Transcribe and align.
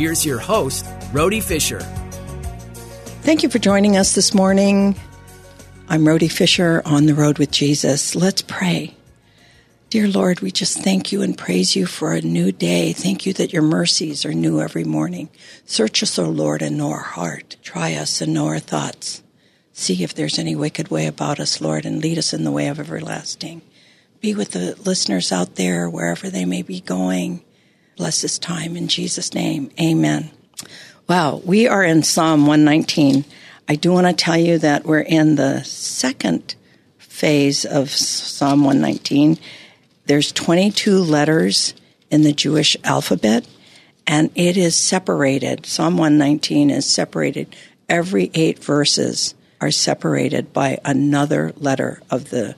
here's 0.00 0.24
your 0.24 0.38
host, 0.38 0.86
Rhody 1.12 1.40
Fisher. 1.40 1.80
Thank 3.20 3.42
you 3.42 3.50
for 3.50 3.58
joining 3.58 3.98
us 3.98 4.14
this 4.14 4.32
morning. 4.32 4.98
I'm 5.90 6.08
Rhody 6.08 6.28
Fisher 6.28 6.80
on 6.86 7.04
the 7.04 7.14
road 7.14 7.38
with 7.38 7.50
Jesus. 7.50 8.16
Let's 8.16 8.40
pray. 8.40 8.96
Dear 9.90 10.08
Lord, 10.08 10.40
we 10.40 10.52
just 10.52 10.78
thank 10.78 11.12
you 11.12 11.20
and 11.20 11.36
praise 11.36 11.76
you 11.76 11.84
for 11.84 12.14
a 12.14 12.22
new 12.22 12.50
day. 12.50 12.94
Thank 12.94 13.26
you 13.26 13.34
that 13.34 13.52
your 13.52 13.60
mercies 13.60 14.24
are 14.24 14.32
new 14.32 14.62
every 14.62 14.84
morning. 14.84 15.28
Search 15.66 16.02
us, 16.02 16.18
O 16.18 16.30
Lord, 16.30 16.62
and 16.62 16.78
know 16.78 16.92
our 16.92 17.00
heart. 17.00 17.56
Try 17.62 17.92
us 17.92 18.22
and 18.22 18.32
know 18.32 18.46
our 18.46 18.58
thoughts. 18.58 19.22
See 19.74 20.02
if 20.02 20.14
there's 20.14 20.38
any 20.38 20.56
wicked 20.56 20.88
way 20.88 21.08
about 21.08 21.40
us, 21.40 21.60
Lord, 21.60 21.84
and 21.84 22.00
lead 22.00 22.16
us 22.16 22.32
in 22.32 22.44
the 22.44 22.52
way 22.52 22.68
of 22.68 22.80
everlasting. 22.80 23.60
Be 24.22 24.34
with 24.34 24.52
the 24.52 24.76
listeners 24.82 25.30
out 25.30 25.56
there, 25.56 25.90
wherever 25.90 26.30
they 26.30 26.46
may 26.46 26.62
be 26.62 26.80
going. 26.80 27.44
Bless 28.00 28.22
this 28.22 28.38
time 28.38 28.78
in 28.78 28.88
Jesus' 28.88 29.34
name. 29.34 29.70
Amen. 29.78 30.30
Wow, 31.06 31.42
we 31.44 31.68
are 31.68 31.84
in 31.84 32.02
Psalm 32.02 32.46
119. 32.46 33.26
I 33.68 33.74
do 33.74 33.92
want 33.92 34.06
to 34.06 34.14
tell 34.14 34.38
you 34.38 34.56
that 34.56 34.86
we're 34.86 35.00
in 35.00 35.34
the 35.34 35.62
second 35.64 36.54
phase 36.96 37.66
of 37.66 37.90
Psalm 37.90 38.64
119. 38.64 39.36
There's 40.06 40.32
22 40.32 40.96
letters 40.96 41.74
in 42.10 42.22
the 42.22 42.32
Jewish 42.32 42.74
alphabet, 42.84 43.46
and 44.06 44.30
it 44.34 44.56
is 44.56 44.74
separated. 44.74 45.66
Psalm 45.66 45.98
119 45.98 46.70
is 46.70 46.90
separated. 46.90 47.54
Every 47.86 48.30
eight 48.32 48.64
verses 48.64 49.34
are 49.60 49.70
separated 49.70 50.54
by 50.54 50.78
another 50.86 51.52
letter 51.58 52.00
of 52.10 52.30
the 52.30 52.56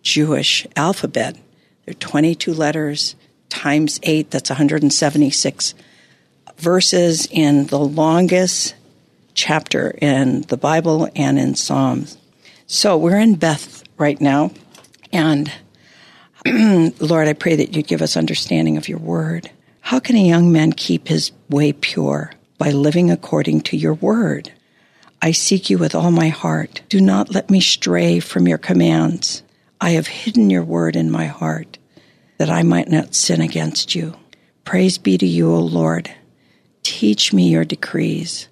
Jewish 0.00 0.66
alphabet. 0.76 1.36
There 1.84 1.92
are 1.92 1.94
22 1.94 2.54
letters 2.54 3.16
times 3.48 3.98
eight, 4.02 4.30
that's 4.30 4.50
176 4.50 5.74
verses 6.58 7.26
in 7.30 7.66
the 7.66 7.78
longest 7.78 8.74
chapter 9.34 9.90
in 10.02 10.42
the 10.42 10.56
Bible 10.56 11.08
and 11.14 11.38
in 11.38 11.54
Psalms. 11.54 12.18
So 12.66 12.96
we're 12.96 13.18
in 13.18 13.36
Beth 13.36 13.84
right 13.96 14.20
now, 14.20 14.50
and 15.12 15.50
Lord, 17.00 17.28
I 17.28 17.32
pray 17.32 17.56
that 17.56 17.74
you 17.74 17.82
give 17.82 18.02
us 18.02 18.16
understanding 18.16 18.76
of 18.76 18.88
your 18.88 18.98
word. 18.98 19.50
How 19.80 20.00
can 20.00 20.16
a 20.16 20.26
young 20.26 20.52
man 20.52 20.72
keep 20.72 21.08
his 21.08 21.32
way 21.48 21.72
pure? 21.72 22.32
By 22.58 22.70
living 22.70 23.10
according 23.10 23.60
to 23.62 23.76
your 23.76 23.94
word. 23.94 24.52
I 25.22 25.30
seek 25.30 25.70
you 25.70 25.78
with 25.78 25.94
all 25.94 26.10
my 26.10 26.28
heart. 26.28 26.82
Do 26.88 27.00
not 27.00 27.32
let 27.32 27.50
me 27.50 27.60
stray 27.60 28.18
from 28.18 28.48
your 28.48 28.58
commands. 28.58 29.44
I 29.80 29.90
have 29.90 30.08
hidden 30.08 30.50
your 30.50 30.64
word 30.64 30.96
in 30.96 31.08
my 31.08 31.26
heart 31.26 31.77
that 32.38 32.50
I 32.50 32.62
might 32.62 32.88
not 32.88 33.14
sin 33.14 33.40
against 33.40 33.94
you. 33.94 34.14
Praise 34.64 34.98
be 34.98 35.18
to 35.18 35.26
you, 35.26 35.52
O 35.52 35.60
Lord. 35.60 36.10
Teach 36.82 37.32
me 37.32 37.48
your 37.48 37.64
decrees. 37.64 38.48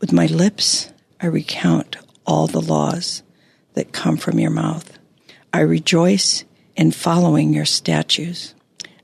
With 0.00 0.12
my 0.12 0.26
lips, 0.26 0.90
I 1.20 1.26
recount 1.26 1.96
all 2.26 2.46
the 2.46 2.60
laws 2.60 3.22
that 3.74 3.92
come 3.92 4.16
from 4.16 4.38
your 4.38 4.50
mouth. 4.50 4.98
I 5.52 5.60
rejoice 5.60 6.44
in 6.76 6.92
following 6.92 7.52
your 7.52 7.64
statutes 7.64 8.54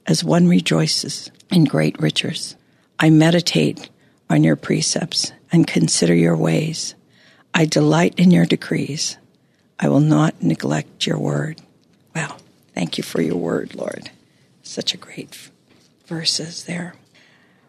as 0.07 0.23
one 0.23 0.49
rejoices 0.49 1.31
in 1.51 1.65
great 1.65 2.01
riches. 2.01 2.57
I 2.99 3.11
meditate 3.11 3.91
on 4.31 4.45
your 4.45 4.57
precepts 4.57 5.33
and 5.53 5.67
consider 5.67 6.15
your 6.15 6.37
ways. 6.37 6.95
I 7.55 7.65
delight 7.65 8.15
in 8.19 8.31
your 8.31 8.47
decrees. 8.47 9.19
I 9.79 9.89
will 9.89 10.01
not 10.01 10.43
neglect 10.43 11.07
your 11.07 11.19
word. 11.19 11.61
Wow. 12.15 12.37
Thank 12.75 12.99
you 12.99 13.05
for 13.05 13.21
your 13.21 13.37
word, 13.37 13.75
Lord. 13.75 14.11
Such 14.67 14.95
a 14.95 14.99
great 14.99 15.51
verses 16.07 16.65
there. 16.65 16.97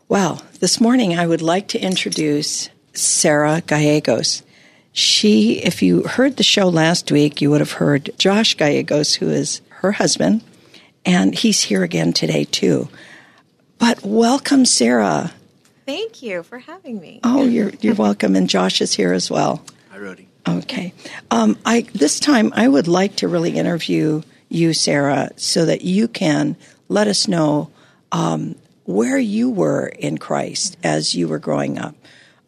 Well, 0.09 0.41
this 0.59 0.81
morning 0.81 1.17
I 1.17 1.27
would 1.27 1.43
like 1.43 1.67
to 1.69 1.79
introduce 1.79 2.69
Sarah 2.93 3.61
Gallegos. 3.65 4.41
She, 4.93 5.59
if 5.59 5.83
you 5.83 6.03
heard 6.03 6.37
the 6.37 6.43
show 6.43 6.67
last 6.67 7.11
week, 7.11 7.39
you 7.39 7.51
would 7.51 7.61
have 7.61 7.73
heard 7.73 8.09
Josh 8.17 8.55
Gallegos, 8.55 9.13
who 9.13 9.29
is 9.29 9.61
her 9.69 9.91
husband, 9.93 10.43
and 11.05 11.35
he's 11.35 11.61
here 11.61 11.83
again 11.83 12.13
today 12.13 12.45
too. 12.45 12.89
But 13.77 14.03
welcome, 14.03 14.65
Sarah. 14.65 15.31
Thank 15.85 16.23
you 16.23 16.41
for 16.41 16.57
having 16.57 16.99
me. 16.99 17.19
Oh, 17.23 17.45
you're 17.45 17.71
you're 17.79 17.93
welcome, 17.93 18.35
and 18.35 18.49
Josh 18.49 18.81
is 18.81 18.95
here 18.95 19.13
as 19.13 19.29
well. 19.29 19.63
Hi, 19.91 19.99
Rhody. 19.99 20.27
Okay. 20.47 20.93
Um, 21.29 21.59
I 21.63 21.81
this 21.93 22.19
time 22.19 22.51
I 22.55 22.67
would 22.67 22.87
like 22.87 23.17
to 23.17 23.27
really 23.27 23.55
interview 23.55 24.23
you, 24.49 24.73
Sarah, 24.73 25.29
so 25.35 25.65
that 25.65 25.83
you 25.83 26.07
can 26.07 26.57
let 26.87 27.07
us 27.07 27.27
know 27.27 27.71
um, 28.11 28.55
where 28.85 29.17
you 29.17 29.49
were 29.49 29.87
in 29.87 30.17
Christ 30.17 30.77
as 30.83 31.13
you 31.13 31.27
were 31.27 31.39
growing 31.39 31.77
up. 31.77 31.95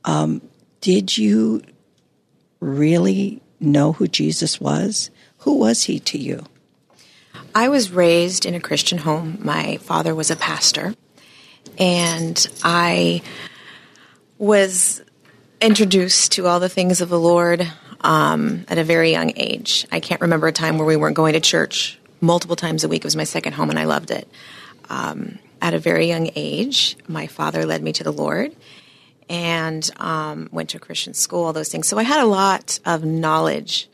Um, 0.06 0.42
did 0.82 1.18
you 1.18 1.62
really 2.60 3.42
know 3.60 3.94
who 3.94 4.08
Jesus 4.08 4.60
was? 4.60 5.12
Who 5.40 5.56
was 5.56 5.84
he 5.84 6.00
to 6.00 6.18
you? 6.18 6.46
I 7.54 7.70
was 7.70 7.92
raised 7.92 8.46
in 8.46 8.56
a 8.56 8.60
Christian 8.60 9.00
home. 9.00 9.40
My 9.42 9.78
father 9.78 10.14
was 10.14 10.32
a 10.32 10.36
pastor, 10.36 10.94
and 11.78 12.48
I 12.64 13.22
was 14.38 15.02
introduced 15.60 16.34
to 16.34 16.48
all 16.48 16.60
the 16.60 16.70
things 16.70 17.02
of 17.02 17.10
the 17.10 17.20
Lord 17.20 17.70
um, 18.02 18.66
at 18.70 18.78
a 18.78 18.84
very 18.84 19.12
young 19.12 19.34
age. 19.36 19.86
I 19.92 20.00
can't 20.00 20.22
remember 20.22 20.48
a 20.48 20.54
time 20.54 20.78
where 20.78 20.88
we 20.88 20.96
weren't 20.96 21.16
going 21.16 21.34
to 21.34 21.42
church 21.42 22.00
multiple 22.22 22.56
times 22.56 22.84
a 22.84 22.88
week. 22.90 23.02
It 23.02 23.06
was 23.06 23.16
my 23.16 23.24
second 23.24 23.54
home, 23.54 23.70
and 23.70 23.80
I 23.80 23.86
loved 23.86 24.12
it. 24.12 24.28
Um, 24.90 25.40
at 25.62 25.74
a 25.74 25.80
very 25.80 26.08
young 26.08 26.30
age, 26.36 26.98
my 27.08 27.28
father 27.28 27.66
led 27.66 27.84
me 27.84 27.94
to 27.94 28.04
the 28.04 28.14
Lord 28.14 28.56
and 29.30 29.90
um, 29.98 30.50
went 30.52 30.70
to 30.70 30.80
Christian 30.80 31.14
school, 31.14 31.46
all 31.46 31.54
those 31.54 31.70
things. 31.70 31.88
So 31.88 31.98
I 31.98 32.04
had 32.04 32.22
a 32.22 32.26
lot 32.26 32.80
of 32.86 33.04
knowledge 33.04 33.88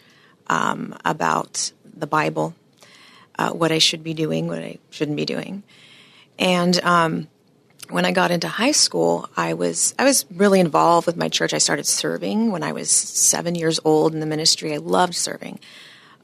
um, 0.48 0.96
about 1.04 1.72
the 1.84 2.08
Bible, 2.08 2.56
uh, 3.38 3.52
what 3.52 3.72
I 3.72 3.80
should 3.80 4.04
be 4.04 4.14
doing, 4.14 4.48
what 4.48 4.60
I 4.60 4.78
shouldn't 4.92 5.18
be 5.18 5.26
doing. 5.26 5.64
And 6.40 6.80
um, 6.84 7.28
when 7.90 8.06
I 8.06 8.12
got 8.12 8.32
into 8.32 8.48
high 8.48 8.72
school, 8.72 9.30
I 9.36 9.54
was 9.54 9.94
I 10.00 10.06
was 10.06 10.26
really 10.32 10.60
involved 10.60 11.08
with 11.08 11.18
my 11.18 11.30
church. 11.30 11.54
I 11.54 11.60
started 11.60 11.86
serving 11.86 12.52
when 12.52 12.64
I 12.64 12.72
was 12.72 12.90
seven 12.90 13.56
years 13.56 13.80
old 13.84 14.14
in 14.14 14.20
the 14.20 14.26
ministry. 14.26 14.74
I 14.74 14.78
loved 14.78 15.16
serving. 15.16 15.60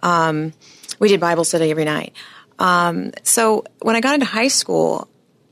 Um, 0.02 0.54
we 1.00 1.08
did 1.08 1.20
Bible 1.20 1.44
study 1.44 1.72
every 1.72 1.86
night. 1.86 2.14
Um, 2.60 3.12
so 3.24 3.64
when 3.82 3.96
I 3.96 4.02
got 4.02 4.14
into 4.14 4.26
high 4.26 4.50
school, 4.50 5.08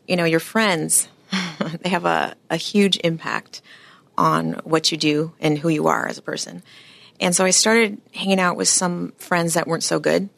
you 0.07 0.15
know, 0.15 0.25
your 0.25 0.39
friends 0.39 1.07
they 1.81 1.89
have 1.89 2.05
a, 2.05 2.35
a 2.49 2.57
huge 2.57 2.99
impact 3.03 3.61
on 4.17 4.53
what 4.63 4.91
you 4.91 4.97
do 4.97 5.33
and 5.39 5.57
who 5.57 5.69
you 5.69 5.87
are 5.87 6.07
as 6.07 6.17
a 6.17 6.21
person. 6.21 6.63
And 7.19 7.35
so 7.35 7.45
I 7.45 7.51
started 7.51 8.01
hanging 8.13 8.39
out 8.39 8.57
with 8.57 8.67
some 8.67 9.13
friends 9.17 9.53
that 9.53 9.67
weren't 9.67 9.83
so 9.83 9.99
good, 9.99 10.29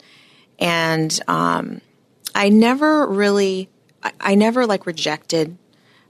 and 0.60 1.20
um, 1.28 1.82
I 2.34 2.50
never 2.50 3.06
really, 3.08 3.70
I, 4.02 4.12
I 4.20 4.36
never 4.36 4.66
like 4.66 4.86
rejected 4.86 5.58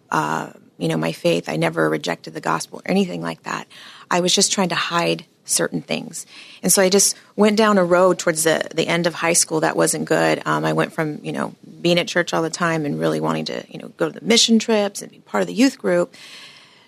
uh, 0.09 0.51
you 0.77 0.87
know, 0.87 0.97
my 0.97 1.11
faith. 1.11 1.47
I 1.47 1.55
never 1.55 1.89
rejected 1.89 2.33
the 2.33 2.41
gospel 2.41 2.79
or 2.79 2.89
anything 2.89 3.21
like 3.21 3.43
that. 3.43 3.67
I 4.09 4.19
was 4.19 4.33
just 4.33 4.51
trying 4.51 4.69
to 4.69 4.75
hide 4.75 5.25
certain 5.45 5.81
things. 5.81 6.25
And 6.61 6.71
so 6.71 6.81
I 6.81 6.89
just 6.89 7.17
went 7.35 7.57
down 7.57 7.77
a 7.77 7.83
road 7.83 8.19
towards 8.19 8.43
the, 8.43 8.67
the 8.73 8.87
end 8.87 9.07
of 9.07 9.13
high 9.13 9.33
school 9.33 9.61
that 9.61 9.75
wasn't 9.75 10.05
good. 10.05 10.41
Um, 10.45 10.65
I 10.65 10.73
went 10.73 10.93
from, 10.93 11.19
you 11.23 11.31
know, 11.31 11.55
being 11.81 11.99
at 11.99 12.07
church 12.07 12.33
all 12.33 12.41
the 12.41 12.49
time 12.49 12.85
and 12.85 12.99
really 12.99 13.19
wanting 13.19 13.45
to, 13.45 13.63
you 13.69 13.79
know, 13.79 13.89
go 13.89 14.09
to 14.09 14.19
the 14.19 14.25
mission 14.25 14.59
trips 14.59 15.01
and 15.01 15.11
be 15.11 15.19
part 15.19 15.41
of 15.41 15.47
the 15.47 15.53
youth 15.53 15.77
group 15.77 16.13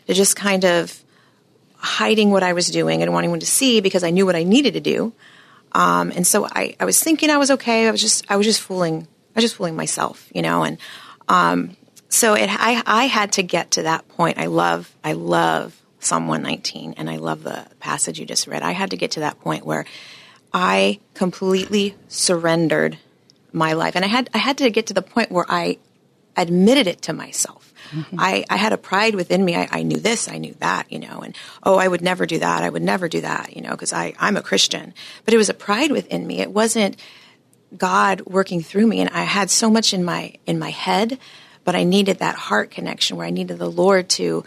to 0.07 0.13
just 0.13 0.35
kind 0.35 0.65
of 0.65 1.03
hiding 1.75 2.31
what 2.31 2.43
I 2.43 2.53
was 2.53 2.67
doing 2.67 3.01
and 3.01 3.11
wanting 3.11 3.37
to 3.39 3.45
see 3.45 3.81
because 3.81 4.03
I 4.03 4.11
knew 4.11 4.25
what 4.25 4.35
I 4.35 4.43
needed 4.43 4.75
to 4.75 4.79
do. 4.79 5.13
Um, 5.73 6.11
and 6.11 6.25
so 6.25 6.45
I, 6.45 6.75
I 6.79 6.85
was 6.85 7.01
thinking 7.01 7.29
I 7.29 7.37
was 7.37 7.51
okay. 7.51 7.87
I 7.87 7.91
was 7.91 8.01
just, 8.01 8.29
I 8.29 8.35
was 8.35 8.45
just 8.45 8.61
fooling, 8.61 9.07
I 9.35 9.39
was 9.39 9.43
just 9.43 9.55
fooling 9.55 9.75
myself, 9.75 10.29
you 10.33 10.41
know, 10.41 10.63
and, 10.63 10.77
um, 11.27 11.75
so 12.09 12.35
it, 12.35 12.47
I, 12.47 12.83
I 12.85 13.05
had 13.05 13.31
to 13.33 13.43
get 13.43 13.71
to 13.71 13.83
that 13.83 14.07
point. 14.09 14.37
I 14.37 14.45
love, 14.45 14.93
I 15.03 15.13
love 15.13 15.75
Psalm 16.03 16.27
119, 16.27 16.95
and 16.97 17.09
I 17.09 17.17
love 17.17 17.43
the 17.43 17.65
passage 17.79 18.19
you 18.19 18.25
just 18.25 18.47
read. 18.47 18.61
I 18.61 18.71
had 18.71 18.91
to 18.91 18.97
get 18.97 19.11
to 19.11 19.21
that 19.21 19.39
point 19.39 19.65
where 19.65 19.85
I 20.53 20.99
completely 21.13 21.95
surrendered 22.07 22.97
my 23.51 23.73
life, 23.73 23.95
and 23.95 24.03
I 24.03 24.07
had 24.07 24.29
I 24.33 24.37
had 24.37 24.57
to 24.59 24.69
get 24.69 24.87
to 24.87 24.93
the 24.93 25.01
point 25.01 25.31
where 25.31 25.45
I 25.47 25.77
admitted 26.35 26.87
it 26.87 27.01
to 27.03 27.13
myself. 27.13 27.73
Mm-hmm. 27.91 28.15
I, 28.17 28.43
I 28.49 28.57
had 28.57 28.73
a 28.73 28.77
pride 28.77 29.13
within 29.13 29.45
me. 29.45 29.55
I, 29.55 29.67
I 29.69 29.83
knew 29.83 29.99
this, 29.99 30.27
I 30.27 30.39
knew 30.39 30.55
that, 30.59 30.91
you 30.91 30.97
know, 30.97 31.19
and 31.19 31.35
oh, 31.61 31.77
I 31.77 31.87
would 31.87 32.01
never 32.01 32.25
do 32.25 32.39
that. 32.39 32.63
I 32.63 32.69
would 32.69 32.81
never 32.81 33.07
do 33.07 33.21
that, 33.21 33.55
you 33.55 33.61
know, 33.61 33.71
because 33.71 33.93
I 33.93 34.13
I'm 34.19 34.37
a 34.37 34.41
Christian. 34.41 34.93
But 35.25 35.33
it 35.33 35.37
was 35.37 35.49
a 35.49 35.53
pride 35.53 35.91
within 35.91 36.25
me. 36.25 36.39
It 36.39 36.51
wasn't 36.51 36.97
God 37.77 38.21
working 38.21 38.61
through 38.61 38.87
me, 38.87 39.01
and 39.01 39.09
I 39.09 39.23
had 39.23 39.49
so 39.49 39.69
much 39.69 39.93
in 39.93 40.03
my 40.03 40.33
in 40.45 40.59
my 40.59 40.71
head 40.71 41.19
but 41.63 41.75
I 41.75 41.83
needed 41.83 42.19
that 42.19 42.35
heart 42.35 42.71
connection 42.71 43.17
where 43.17 43.25
I 43.25 43.31
needed 43.31 43.57
the 43.57 43.69
Lord 43.69 44.09
to 44.09 44.43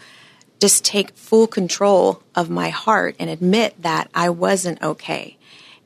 just 0.59 0.83
take 0.83 1.15
full 1.15 1.47
control 1.47 2.23
of 2.35 2.49
my 2.49 2.69
heart 2.69 3.15
and 3.19 3.29
admit 3.29 3.81
that 3.81 4.09
I 4.13 4.29
wasn't 4.29 4.81
okay 4.81 5.37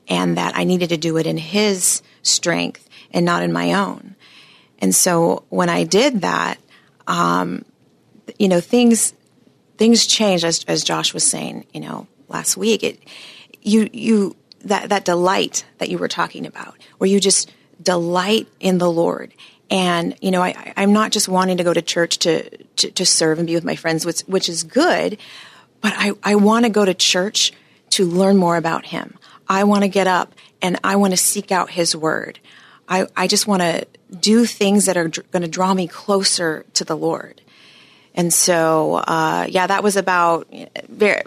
and 0.08 0.36
that 0.36 0.56
I 0.56 0.64
needed 0.64 0.88
to 0.90 0.96
do 0.96 1.16
it 1.16 1.26
in 1.26 1.36
His 1.36 2.02
strength 2.22 2.88
and 3.10 3.24
not 3.24 3.42
in 3.42 3.52
my 3.52 3.72
own. 3.72 4.16
And 4.78 4.94
so 4.94 5.44
when 5.48 5.68
I 5.68 5.84
did 5.84 6.22
that, 6.22 6.58
um, 7.06 7.64
you 8.38 8.48
know, 8.48 8.60
things 8.60 9.14
things 9.76 10.06
changed 10.06 10.44
as 10.44 10.64
as 10.68 10.84
Josh 10.84 11.14
was 11.14 11.24
saying, 11.24 11.66
you 11.72 11.80
know, 11.80 12.06
last 12.28 12.56
week. 12.56 12.82
It 12.82 13.00
you 13.60 13.88
you 13.92 14.36
that 14.64 14.88
that 14.88 15.04
delight 15.04 15.64
that 15.78 15.88
you 15.88 15.98
were 15.98 16.08
talking 16.08 16.46
about, 16.46 16.74
where 16.98 17.08
you 17.08 17.20
just 17.20 17.52
delight 17.82 18.48
in 18.60 18.78
the 18.78 18.90
Lord 18.90 19.32
and, 19.72 20.14
you 20.20 20.30
know, 20.30 20.42
I, 20.42 20.74
I'm 20.76 20.92
not 20.92 21.12
just 21.12 21.30
wanting 21.30 21.56
to 21.56 21.64
go 21.64 21.72
to 21.72 21.80
church 21.80 22.18
to, 22.18 22.58
to, 22.58 22.90
to 22.90 23.06
serve 23.06 23.38
and 23.38 23.46
be 23.46 23.54
with 23.54 23.64
my 23.64 23.74
friends, 23.74 24.04
which, 24.04 24.20
which 24.22 24.50
is 24.50 24.64
good, 24.64 25.16
but 25.80 25.94
I, 25.96 26.12
I 26.22 26.34
want 26.34 26.66
to 26.66 26.70
go 26.70 26.84
to 26.84 26.92
church 26.92 27.54
to 27.90 28.04
learn 28.04 28.36
more 28.36 28.56
about 28.56 28.84
Him. 28.84 29.16
I 29.48 29.64
want 29.64 29.82
to 29.84 29.88
get 29.88 30.06
up 30.06 30.34
and 30.60 30.78
I 30.84 30.96
want 30.96 31.14
to 31.14 31.16
seek 31.16 31.50
out 31.50 31.70
His 31.70 31.96
Word. 31.96 32.38
I, 32.86 33.06
I 33.16 33.26
just 33.26 33.46
want 33.46 33.62
to 33.62 33.86
do 34.14 34.44
things 34.44 34.84
that 34.84 34.98
are 34.98 35.08
dr- 35.08 35.30
going 35.30 35.42
to 35.42 35.48
draw 35.48 35.72
me 35.72 35.88
closer 35.88 36.66
to 36.74 36.84
the 36.84 36.96
Lord. 36.96 37.40
And 38.14 38.32
so, 38.32 38.96
uh, 38.96 39.46
yeah, 39.48 39.66
that 39.66 39.82
was 39.82 39.96
about 39.96 40.46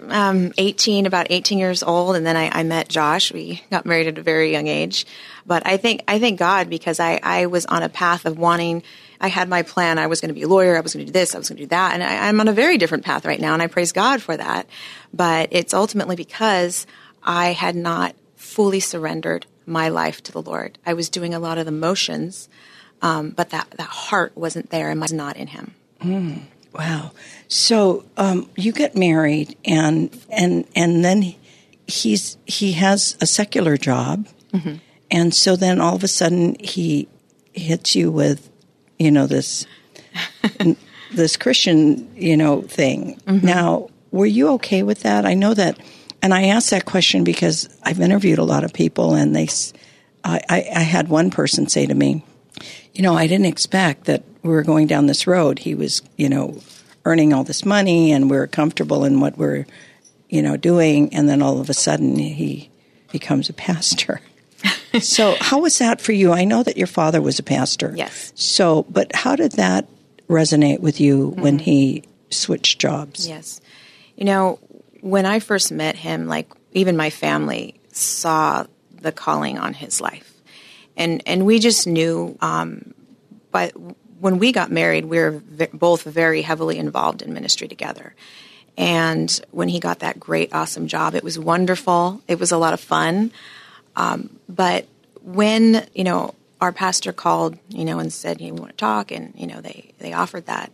um, 0.08 0.52
18, 0.56 1.06
about 1.06 1.26
18 1.30 1.58
years 1.58 1.82
old. 1.82 2.14
And 2.14 2.24
then 2.24 2.36
I, 2.36 2.60
I, 2.60 2.62
met 2.62 2.88
Josh. 2.88 3.32
We 3.32 3.62
got 3.70 3.86
married 3.86 4.06
at 4.06 4.18
a 4.18 4.22
very 4.22 4.52
young 4.52 4.68
age. 4.68 5.04
But 5.44 5.66
I 5.66 5.78
think, 5.78 6.04
I 6.06 6.20
thank 6.20 6.38
God 6.38 6.70
because 6.70 7.00
I, 7.00 7.18
I 7.22 7.46
was 7.46 7.66
on 7.66 7.82
a 7.82 7.88
path 7.88 8.24
of 8.24 8.38
wanting, 8.38 8.84
I 9.20 9.28
had 9.28 9.48
my 9.48 9.62
plan. 9.62 9.98
I 9.98 10.06
was 10.06 10.20
going 10.20 10.28
to 10.28 10.34
be 10.34 10.42
a 10.42 10.48
lawyer. 10.48 10.76
I 10.76 10.80
was 10.80 10.94
going 10.94 11.04
to 11.04 11.12
do 11.12 11.18
this. 11.18 11.34
I 11.34 11.38
was 11.38 11.48
going 11.48 11.56
to 11.56 11.64
do 11.64 11.68
that. 11.68 11.94
And 11.94 12.04
I, 12.04 12.28
I'm 12.28 12.38
on 12.38 12.46
a 12.46 12.52
very 12.52 12.78
different 12.78 13.04
path 13.04 13.24
right 13.24 13.40
now. 13.40 13.52
And 13.52 13.62
I 13.62 13.66
praise 13.66 13.90
God 13.90 14.22
for 14.22 14.36
that. 14.36 14.68
But 15.12 15.48
it's 15.50 15.74
ultimately 15.74 16.16
because 16.16 16.86
I 17.24 17.52
had 17.52 17.74
not 17.74 18.14
fully 18.36 18.78
surrendered 18.78 19.46
my 19.66 19.88
life 19.88 20.22
to 20.22 20.32
the 20.32 20.42
Lord. 20.42 20.78
I 20.86 20.94
was 20.94 21.08
doing 21.08 21.34
a 21.34 21.40
lot 21.40 21.58
of 21.58 21.66
the 21.66 21.72
motions, 21.72 22.48
um, 23.02 23.30
but 23.30 23.50
that, 23.50 23.72
that 23.72 23.88
heart 23.88 24.36
wasn't 24.36 24.70
there 24.70 24.90
and 24.90 25.00
was 25.00 25.12
not 25.12 25.36
in 25.36 25.48
Him. 25.48 25.74
Mm. 26.00 26.42
Wow. 26.76 27.12
So 27.48 28.04
um, 28.16 28.50
you 28.56 28.72
get 28.72 28.96
married, 28.96 29.56
and 29.64 30.10
and 30.30 30.66
and 30.74 31.04
then 31.04 31.34
he's 31.86 32.36
he 32.44 32.72
has 32.72 33.16
a 33.20 33.26
secular 33.26 33.76
job, 33.76 34.26
mm-hmm. 34.52 34.76
and 35.10 35.34
so 35.34 35.56
then 35.56 35.80
all 35.80 35.94
of 35.94 36.04
a 36.04 36.08
sudden 36.08 36.56
he 36.60 37.08
hits 37.52 37.94
you 37.94 38.10
with, 38.10 38.50
you 38.98 39.10
know, 39.10 39.26
this 39.26 39.66
this 41.12 41.36
Christian, 41.36 42.10
you 42.14 42.36
know, 42.36 42.62
thing. 42.62 43.20
Mm-hmm. 43.26 43.46
Now, 43.46 43.88
were 44.10 44.26
you 44.26 44.48
okay 44.54 44.82
with 44.82 45.00
that? 45.00 45.24
I 45.24 45.34
know 45.34 45.54
that, 45.54 45.78
and 46.20 46.34
I 46.34 46.48
asked 46.48 46.70
that 46.70 46.84
question 46.84 47.24
because 47.24 47.68
I've 47.82 48.00
interviewed 48.00 48.38
a 48.38 48.44
lot 48.44 48.64
of 48.64 48.72
people, 48.72 49.14
and 49.14 49.34
they, 49.34 49.48
I, 50.24 50.40
I 50.50 50.80
had 50.80 51.08
one 51.08 51.30
person 51.30 51.68
say 51.68 51.86
to 51.86 51.94
me, 51.94 52.24
you 52.94 53.02
know, 53.02 53.14
I 53.14 53.26
didn't 53.26 53.46
expect 53.46 54.04
that 54.06 54.22
we 54.42 54.50
were 54.50 54.62
going 54.62 54.86
down 54.86 55.06
this 55.06 55.26
road. 55.26 55.58
He 55.58 55.74
was, 55.74 56.02
you 56.16 56.28
know, 56.28 56.60
earning 57.04 57.32
all 57.32 57.44
this 57.44 57.64
money 57.64 58.12
and 58.12 58.30
we 58.30 58.36
are 58.36 58.46
comfortable 58.46 59.04
in 59.04 59.20
what 59.20 59.36
we're, 59.36 59.66
you 60.28 60.42
know, 60.42 60.56
doing. 60.56 61.14
And 61.14 61.28
then 61.28 61.42
all 61.42 61.60
of 61.60 61.68
a 61.68 61.74
sudden 61.74 62.16
he 62.16 62.70
becomes 63.12 63.48
a 63.48 63.52
pastor. 63.52 64.20
so 65.00 65.36
how 65.40 65.60
was 65.60 65.78
that 65.78 66.00
for 66.00 66.12
you? 66.12 66.32
I 66.32 66.44
know 66.44 66.62
that 66.62 66.76
your 66.76 66.86
father 66.86 67.20
was 67.20 67.38
a 67.38 67.42
pastor. 67.42 67.92
Yes. 67.94 68.32
So, 68.34 68.84
but 68.88 69.14
how 69.14 69.36
did 69.36 69.52
that 69.52 69.88
resonate 70.28 70.80
with 70.80 71.00
you 71.00 71.30
mm-hmm. 71.30 71.42
when 71.42 71.58
he 71.58 72.04
switched 72.30 72.80
jobs? 72.80 73.28
Yes. 73.28 73.60
You 74.16 74.24
know, 74.24 74.58
when 75.00 75.26
I 75.26 75.38
first 75.38 75.70
met 75.70 75.96
him, 75.96 76.26
like 76.26 76.50
even 76.72 76.96
my 76.96 77.10
family 77.10 77.78
saw 77.92 78.66
the 79.00 79.12
calling 79.12 79.58
on 79.58 79.74
his 79.74 80.00
life 80.00 80.35
and 80.96 81.22
and 81.26 81.46
we 81.46 81.58
just 81.58 81.86
knew. 81.86 82.36
Um, 82.40 82.94
but 83.50 83.72
when 84.20 84.38
we 84.38 84.52
got 84.52 84.70
married, 84.70 85.04
we 85.04 85.18
were 85.18 85.30
v- 85.30 85.68
both 85.72 86.02
very 86.02 86.42
heavily 86.42 86.78
involved 86.78 87.22
in 87.22 87.32
ministry 87.32 87.68
together. 87.68 88.14
And 88.76 89.40
when 89.50 89.68
he 89.68 89.80
got 89.80 90.00
that 90.00 90.20
great, 90.20 90.54
awesome 90.54 90.86
job, 90.86 91.14
it 91.14 91.24
was 91.24 91.38
wonderful. 91.38 92.20
It 92.28 92.38
was 92.38 92.52
a 92.52 92.58
lot 92.58 92.74
of 92.74 92.80
fun. 92.80 93.32
Um, 93.94 94.38
but 94.48 94.86
when 95.22 95.86
you 95.94 96.04
know 96.04 96.34
our 96.60 96.72
pastor 96.72 97.12
called, 97.12 97.58
you 97.68 97.84
know, 97.84 97.98
and 97.98 98.12
said, 98.12 98.40
"You 98.40 98.54
want 98.54 98.70
to 98.72 98.76
talk," 98.76 99.10
and 99.10 99.32
you 99.36 99.46
know 99.46 99.60
they 99.60 99.92
they 99.98 100.12
offered 100.12 100.46
that. 100.46 100.70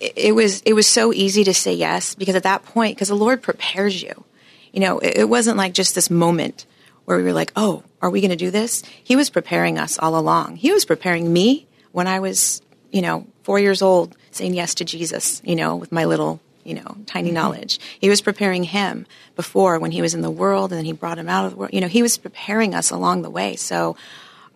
It, 0.00 0.32
was 0.32 0.62
it 0.62 0.74
was 0.74 0.86
so 0.86 1.12
easy 1.12 1.42
to 1.42 1.52
say 1.52 1.74
yes 1.74 2.14
because 2.14 2.36
at 2.36 2.44
that 2.44 2.64
point, 2.64 2.94
because 2.94 3.08
the 3.08 3.16
Lord 3.16 3.42
prepares 3.42 4.00
you. 4.00 4.24
You 4.72 4.80
know, 4.80 5.00
it, 5.00 5.18
it 5.18 5.28
wasn't 5.28 5.56
like 5.56 5.74
just 5.74 5.96
this 5.96 6.08
moment 6.08 6.66
where 7.08 7.16
we 7.16 7.24
were 7.24 7.32
like, 7.32 7.52
oh, 7.56 7.82
are 8.02 8.10
we 8.10 8.20
going 8.20 8.32
to 8.32 8.36
do 8.36 8.50
this? 8.50 8.82
He 9.02 9.16
was 9.16 9.30
preparing 9.30 9.78
us 9.78 9.98
all 9.98 10.18
along. 10.18 10.56
He 10.56 10.72
was 10.72 10.84
preparing 10.84 11.32
me 11.32 11.66
when 11.92 12.06
I 12.06 12.20
was, 12.20 12.60
you 12.92 13.00
know, 13.00 13.26
four 13.44 13.58
years 13.58 13.80
old, 13.80 14.14
saying 14.30 14.52
yes 14.52 14.74
to 14.74 14.84
Jesus, 14.84 15.40
you 15.42 15.56
know, 15.56 15.76
with 15.76 15.90
my 15.90 16.04
little, 16.04 16.38
you 16.64 16.74
know, 16.74 16.98
tiny 17.06 17.28
mm-hmm. 17.28 17.36
knowledge. 17.36 17.80
He 17.98 18.10
was 18.10 18.20
preparing 18.20 18.62
him 18.62 19.06
before 19.36 19.78
when 19.78 19.90
he 19.90 20.02
was 20.02 20.12
in 20.12 20.20
the 20.20 20.30
world 20.30 20.70
and 20.70 20.76
then 20.76 20.84
he 20.84 20.92
brought 20.92 21.16
him 21.16 21.30
out 21.30 21.46
of 21.46 21.52
the 21.52 21.56
world. 21.56 21.72
You 21.72 21.80
know, 21.80 21.88
he 21.88 22.02
was 22.02 22.18
preparing 22.18 22.74
us 22.74 22.90
along 22.90 23.22
the 23.22 23.30
way. 23.30 23.56
So 23.56 23.96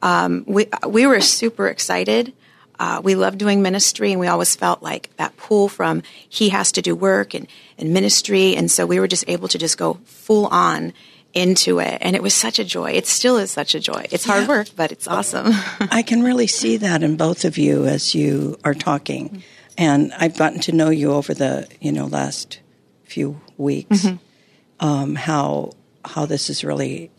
um, 0.03 0.45
we, 0.47 0.67
we 0.87 1.07
were 1.07 1.23
super 1.23 1.69
excited. 1.69 2.35
Uh, 2.79 3.01
we 3.03 3.15
loved 3.15 3.39
doing 3.39 3.63
ministry 3.63 4.13
and 4.13 4.21
we 4.21 4.27
always 4.27 4.55
felt 4.55 4.83
like 4.83 5.09
that 5.17 5.35
pull 5.39 5.71
from 5.71 6.03
he 6.29 6.51
has 6.51 6.73
to 6.73 6.83
do 6.83 6.95
work 6.95 7.33
and, 7.33 7.47
and 7.79 7.95
ministry. 7.95 8.57
And 8.57 8.71
so 8.71 8.85
we 8.85 9.01
were 9.01 9.09
just 9.09 9.25
able 9.27 9.49
to 9.49 9.57
just 9.57 9.79
go 9.79 9.95
full 10.05 10.49
on 10.49 10.93
into 11.35 11.79
it. 11.79 11.99
And 12.01 12.15
it 12.15 12.23
was 12.23 12.35
such 12.35 12.59
a 12.59 12.65
joy. 12.65 12.93
It 12.93 13.07
still 13.07 13.39
is 13.39 13.51
such 13.51 13.75
a 13.75 13.81
joy. 13.81 14.07
It's 14.11 14.25
hard 14.25 14.43
yeah. 14.43 14.49
work 14.49 14.69
but 14.77 14.93
it's 14.93 15.09
awesome. 15.09 15.49
I 15.81 16.03
can 16.03 16.23
really 16.23 16.47
see 16.47 16.77
that 16.79 17.03
in 17.03 17.17
both 17.17 17.45
of 17.45 17.59
you 17.59 17.87
as 17.87 18.15
you 18.15 18.59
are 18.65 18.75
talking. 18.75 19.43
And 19.79 20.13
i've 20.19 20.37
gotten 20.37 20.61
to 20.61 20.73
know 20.73 20.91
you 20.91 21.13
over 21.13 21.33
the 21.33 21.67
you 21.81 21.93
know 21.93 22.07
last 22.07 22.61
few 23.05 23.41
weeks 23.57 24.05
mm-hmm. 24.05 24.87
um, 24.87 25.15
how 25.15 25.73
how 26.05 26.27
this 26.27 26.51
is 26.51 26.63
really 26.63 27.11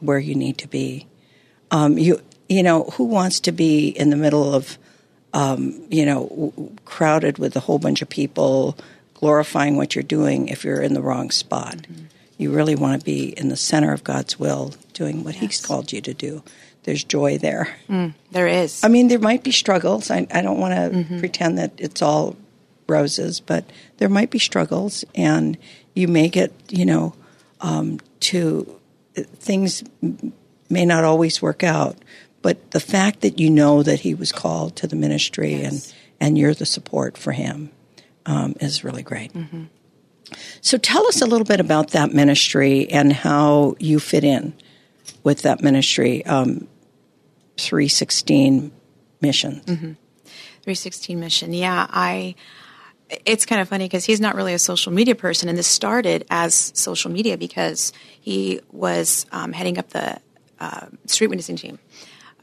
where 0.00 0.18
you 0.18 0.34
need 0.34 0.58
to 0.58 0.68
be. 0.68 1.06
Um, 1.70 1.96
you 1.96 2.20
you 2.48 2.62
know 2.62 2.84
who 2.84 3.04
wants 3.04 3.40
to 3.40 3.52
be 3.52 3.88
in 3.88 4.10
the 4.10 4.16
middle 4.16 4.54
of 4.54 4.76
um, 5.32 5.86
you 5.88 6.04
know 6.04 6.28
w- 6.28 6.76
crowded 6.84 7.38
with 7.38 7.56
a 7.56 7.60
whole 7.60 7.78
bunch 7.78 8.02
of 8.02 8.08
people 8.10 8.76
glorifying 9.14 9.76
what 9.76 9.94
you're 9.94 10.02
doing 10.02 10.48
if 10.48 10.64
you're 10.64 10.82
in 10.82 10.92
the 10.92 11.02
wrong 11.02 11.30
spot? 11.30 11.76
Mm-hmm 11.76 12.04
you 12.42 12.52
really 12.52 12.74
want 12.74 13.00
to 13.00 13.04
be 13.04 13.30
in 13.30 13.48
the 13.48 13.56
center 13.56 13.92
of 13.92 14.04
God's 14.04 14.38
will, 14.38 14.74
doing 14.92 15.24
what 15.24 15.34
yes. 15.34 15.42
He's 15.42 15.66
called 15.66 15.92
you 15.92 16.00
to 16.02 16.12
do. 16.12 16.42
There's 16.82 17.04
joy 17.04 17.38
there. 17.38 17.74
Mm, 17.88 18.14
there 18.32 18.48
is. 18.48 18.82
I 18.82 18.88
mean, 18.88 19.08
there 19.08 19.20
might 19.20 19.44
be 19.44 19.52
struggles. 19.52 20.10
I, 20.10 20.26
I 20.30 20.42
don't 20.42 20.58
want 20.58 20.74
to 20.74 20.98
mm-hmm. 20.98 21.18
pretend 21.20 21.58
that 21.58 21.72
it's 21.78 22.02
all 22.02 22.36
roses, 22.88 23.40
but 23.40 23.64
there 23.98 24.08
might 24.08 24.30
be 24.30 24.40
struggles, 24.40 25.04
and 25.14 25.56
you 25.94 26.08
may 26.08 26.28
get, 26.28 26.52
you 26.68 26.84
know, 26.84 27.14
um, 27.60 28.00
to 28.20 28.78
things 29.14 29.84
may 30.68 30.84
not 30.84 31.04
always 31.04 31.40
work 31.40 31.62
out. 31.62 31.96
But 32.42 32.72
the 32.72 32.80
fact 32.80 33.20
that 33.20 33.38
you 33.38 33.50
know 33.50 33.84
that 33.84 34.00
he 34.00 34.14
was 34.14 34.32
called 34.32 34.74
to 34.76 34.88
the 34.88 34.96
ministry 34.96 35.54
yes. 35.54 35.72
and, 35.72 35.94
and 36.20 36.38
you're 36.38 36.54
the 36.54 36.66
support 36.66 37.16
for 37.16 37.30
him 37.30 37.70
um, 38.26 38.56
is 38.60 38.82
really 38.82 39.04
great. 39.04 39.32
Mm-hmm. 39.32 39.64
So 40.60 40.78
tell 40.78 41.06
us 41.06 41.20
a 41.20 41.26
little 41.26 41.44
bit 41.44 41.60
about 41.60 41.90
that 41.90 42.12
ministry 42.12 42.88
and 42.90 43.12
how 43.12 43.76
you 43.78 43.98
fit 43.98 44.24
in 44.24 44.54
with 45.22 45.42
that 45.42 45.62
ministry. 45.62 46.24
Um, 46.26 46.68
316 47.58 48.72
missions. 49.20 49.64
Mm-hmm. 49.64 49.92
316 50.62 51.20
mission. 51.20 51.52
Yeah, 51.52 51.86
I. 51.90 52.34
It's 53.26 53.44
kind 53.44 53.60
of 53.60 53.68
funny 53.68 53.84
because 53.84 54.06
he's 54.06 54.22
not 54.22 54.34
really 54.34 54.54
a 54.54 54.58
social 54.58 54.90
media 54.90 55.14
person, 55.14 55.50
and 55.50 55.58
this 55.58 55.66
started 55.66 56.24
as 56.30 56.72
social 56.74 57.10
media 57.10 57.36
because 57.36 57.92
he 58.20 58.60
was 58.70 59.26
um, 59.32 59.52
heading 59.52 59.76
up 59.76 59.90
the 59.90 60.18
uh, 60.58 60.86
street 61.04 61.26
witnessing 61.26 61.56
team 61.56 61.78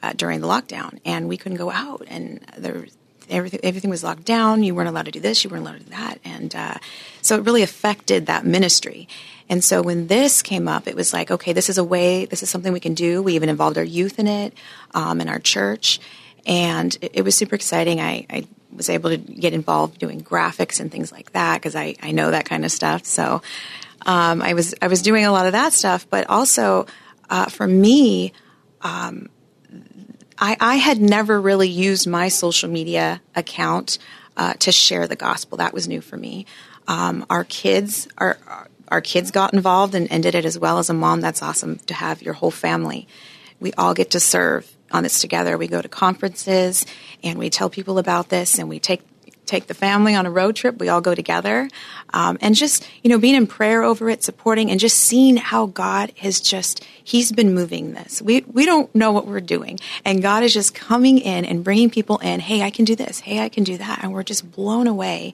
uh, 0.03 0.13
during 0.13 0.41
the 0.41 0.47
lockdown, 0.47 0.99
and 1.05 1.27
we 1.27 1.37
couldn't 1.37 1.57
go 1.57 1.71
out, 1.71 2.03
and 2.07 2.45
there 2.55 2.85
everything 3.29 3.59
everything 3.63 3.89
was 3.89 4.03
locked 4.03 4.25
down. 4.25 4.63
You 4.63 4.75
weren't 4.75 4.89
allowed 4.89 5.05
to 5.05 5.11
do 5.11 5.19
this, 5.19 5.43
you 5.43 5.49
weren't 5.49 5.63
allowed 5.63 5.79
to 5.79 5.83
do 5.83 5.89
that, 5.91 6.19
and 6.23 6.55
uh, 6.55 6.75
so 7.21 7.35
it 7.35 7.45
really 7.45 7.63
affected 7.63 8.25
that 8.25 8.45
ministry. 8.45 9.07
And 9.49 9.63
so 9.63 9.81
when 9.81 10.07
this 10.07 10.43
came 10.43 10.67
up, 10.67 10.87
it 10.87 10.95
was 10.95 11.11
like, 11.11 11.31
okay, 11.31 11.53
this 11.53 11.69
is 11.69 11.79
a 11.79 11.83
way, 11.83 12.25
this 12.25 12.43
is 12.43 12.49
something 12.51 12.71
we 12.71 12.79
can 12.79 12.93
do. 12.93 13.23
We 13.23 13.33
even 13.33 13.49
involved 13.49 13.79
our 13.79 13.83
youth 13.83 14.19
in 14.19 14.27
it, 14.27 14.53
um, 14.93 15.21
in 15.21 15.27
our 15.27 15.39
church, 15.39 15.99
and 16.45 16.95
it, 17.01 17.11
it 17.15 17.21
was 17.23 17.35
super 17.35 17.55
exciting. 17.55 17.99
I, 17.99 18.25
I, 18.29 18.47
was 18.71 18.87
able 18.87 19.09
to 19.09 19.17
get 19.17 19.51
involved 19.51 19.97
doing 19.97 20.21
graphics 20.21 20.79
and 20.79 20.91
things 20.91 21.11
like 21.11 21.31
that 21.31 21.55
because 21.57 21.75
I, 21.75 21.95
I 22.03 22.11
know 22.11 22.29
that 22.29 22.45
kind 22.45 22.63
of 22.63 22.71
stuff. 22.71 23.03
So 23.03 23.41
um, 24.05 24.43
I 24.43 24.53
was 24.53 24.75
I 24.79 24.87
was 24.87 25.01
doing 25.01 25.25
a 25.25 25.31
lot 25.31 25.47
of 25.47 25.53
that 25.53 25.73
stuff, 25.73 26.07
but 26.09 26.29
also 26.29 26.85
uh, 27.29 27.45
for 27.47 27.65
me. 27.65 28.31
Um, 28.81 29.27
I, 30.39 30.55
I, 30.59 30.75
had 30.75 31.01
never 31.01 31.39
really 31.39 31.67
used 31.67 32.07
my 32.07 32.29
social 32.29 32.69
media 32.69 33.21
account 33.35 33.97
uh, 34.37 34.53
to 34.53 34.71
share 34.71 35.07
the 35.07 35.17
gospel. 35.17 35.57
That 35.57 35.73
was 35.73 35.87
new 35.87 36.01
for 36.01 36.15
me. 36.15 36.45
Um, 36.87 37.25
our 37.29 37.43
kids, 37.43 38.07
our, 38.17 38.37
our 38.87 39.01
kids 39.01 39.31
got 39.31 39.53
involved 39.53 39.95
and, 39.95 40.09
and 40.11 40.23
did 40.23 40.35
it 40.35 40.45
as 40.45 40.57
well 40.57 40.79
as 40.79 40.89
a 40.89 40.93
mom. 40.93 41.21
That's 41.21 41.41
awesome 41.41 41.77
to 41.87 41.93
have 41.93 42.21
your 42.21 42.33
whole 42.33 42.51
family. 42.51 43.07
We 43.59 43.73
all 43.73 43.93
get 43.93 44.11
to 44.11 44.19
serve 44.19 44.71
on 44.91 45.03
this 45.03 45.21
together. 45.21 45.57
We 45.57 45.67
go 45.67 45.81
to 45.81 45.89
conferences 45.89 46.85
and 47.21 47.37
we 47.37 47.49
tell 47.49 47.69
people 47.69 47.99
about 47.99 48.29
this 48.29 48.57
and 48.57 48.69
we 48.69 48.79
take 48.79 49.01
take 49.49 49.67
the 49.67 49.73
family 49.73 50.15
on 50.15 50.25
a 50.25 50.31
road 50.31 50.55
trip. 50.55 50.79
We 50.79 50.89
all 50.89 51.01
go 51.01 51.15
together, 51.15 51.69
um, 52.13 52.37
and 52.41 52.55
just 52.55 52.87
you 53.03 53.09
know 53.09 53.17
being 53.17 53.35
in 53.35 53.47
prayer 53.47 53.83
over 53.83 54.09
it, 54.09 54.23
supporting, 54.23 54.69
and 54.71 54.79
just 54.79 54.97
seeing 54.97 55.37
how 55.37 55.65
God 55.65 56.11
has 56.17 56.39
just 56.39 56.85
He's 57.03 57.31
been 57.31 57.53
moving 57.53 57.93
this. 57.93 58.21
We 58.21 58.41
we 58.41 58.65
don't 58.65 58.93
know 58.93 59.11
what 59.11 59.27
we're 59.27 59.41
doing, 59.41 59.79
and 60.05 60.21
God 60.21 60.43
is 60.43 60.53
just 60.53 60.75
coming 60.75 61.17
in 61.17 61.43
and 61.45 61.63
bringing 61.63 61.89
people 61.89 62.19
in. 62.19 62.39
Hey, 62.39 62.61
I 62.61 62.69
can 62.69 62.85
do 62.85 62.95
this. 62.95 63.19
Hey, 63.19 63.39
I 63.39 63.49
can 63.49 63.63
do 63.63 63.77
that, 63.77 64.03
and 64.03 64.13
we're 64.13 64.23
just 64.23 64.51
blown 64.51 64.87
away. 64.87 65.33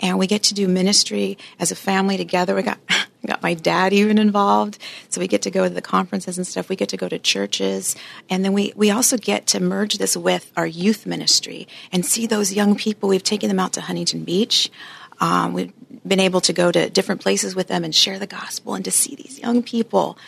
And 0.00 0.18
we 0.18 0.26
get 0.26 0.42
to 0.44 0.54
do 0.54 0.68
ministry 0.68 1.38
as 1.58 1.72
a 1.72 1.76
family 1.76 2.16
together. 2.18 2.54
We 2.54 2.62
got 2.62 2.78
got 3.26 3.42
my 3.42 3.54
dad 3.54 3.92
even 3.92 4.18
involved. 4.18 4.78
So 5.08 5.20
we 5.20 5.28
get 5.28 5.42
to 5.42 5.50
go 5.50 5.68
to 5.68 5.74
the 5.74 5.82
conferences 5.82 6.38
and 6.38 6.46
stuff. 6.46 6.68
We 6.68 6.76
get 6.76 6.88
to 6.90 6.96
go 6.96 7.08
to 7.08 7.18
churches. 7.18 7.96
And 8.28 8.44
then 8.44 8.52
we, 8.52 8.72
we 8.76 8.90
also 8.90 9.16
get 9.16 9.46
to 9.48 9.60
merge 9.60 9.98
this 9.98 10.16
with 10.16 10.50
our 10.56 10.66
youth 10.66 11.06
ministry 11.06 11.68
and 11.92 12.04
see 12.04 12.26
those 12.26 12.52
young 12.52 12.76
people. 12.76 13.08
We've 13.08 13.22
taken 13.22 13.48
them 13.48 13.58
out 13.58 13.72
to 13.74 13.80
Huntington 13.80 14.24
Beach. 14.24 14.70
Um, 15.20 15.52
we've 15.52 15.72
been 16.06 16.20
able 16.20 16.40
to 16.42 16.52
go 16.52 16.70
to 16.70 16.90
different 16.90 17.20
places 17.20 17.54
with 17.54 17.68
them 17.68 17.84
and 17.84 17.94
share 17.94 18.18
the 18.18 18.26
gospel 18.26 18.74
and 18.74 18.84
to 18.84 18.90
see 18.90 19.14
these 19.14 19.38
young 19.38 19.62
people, 19.62 20.18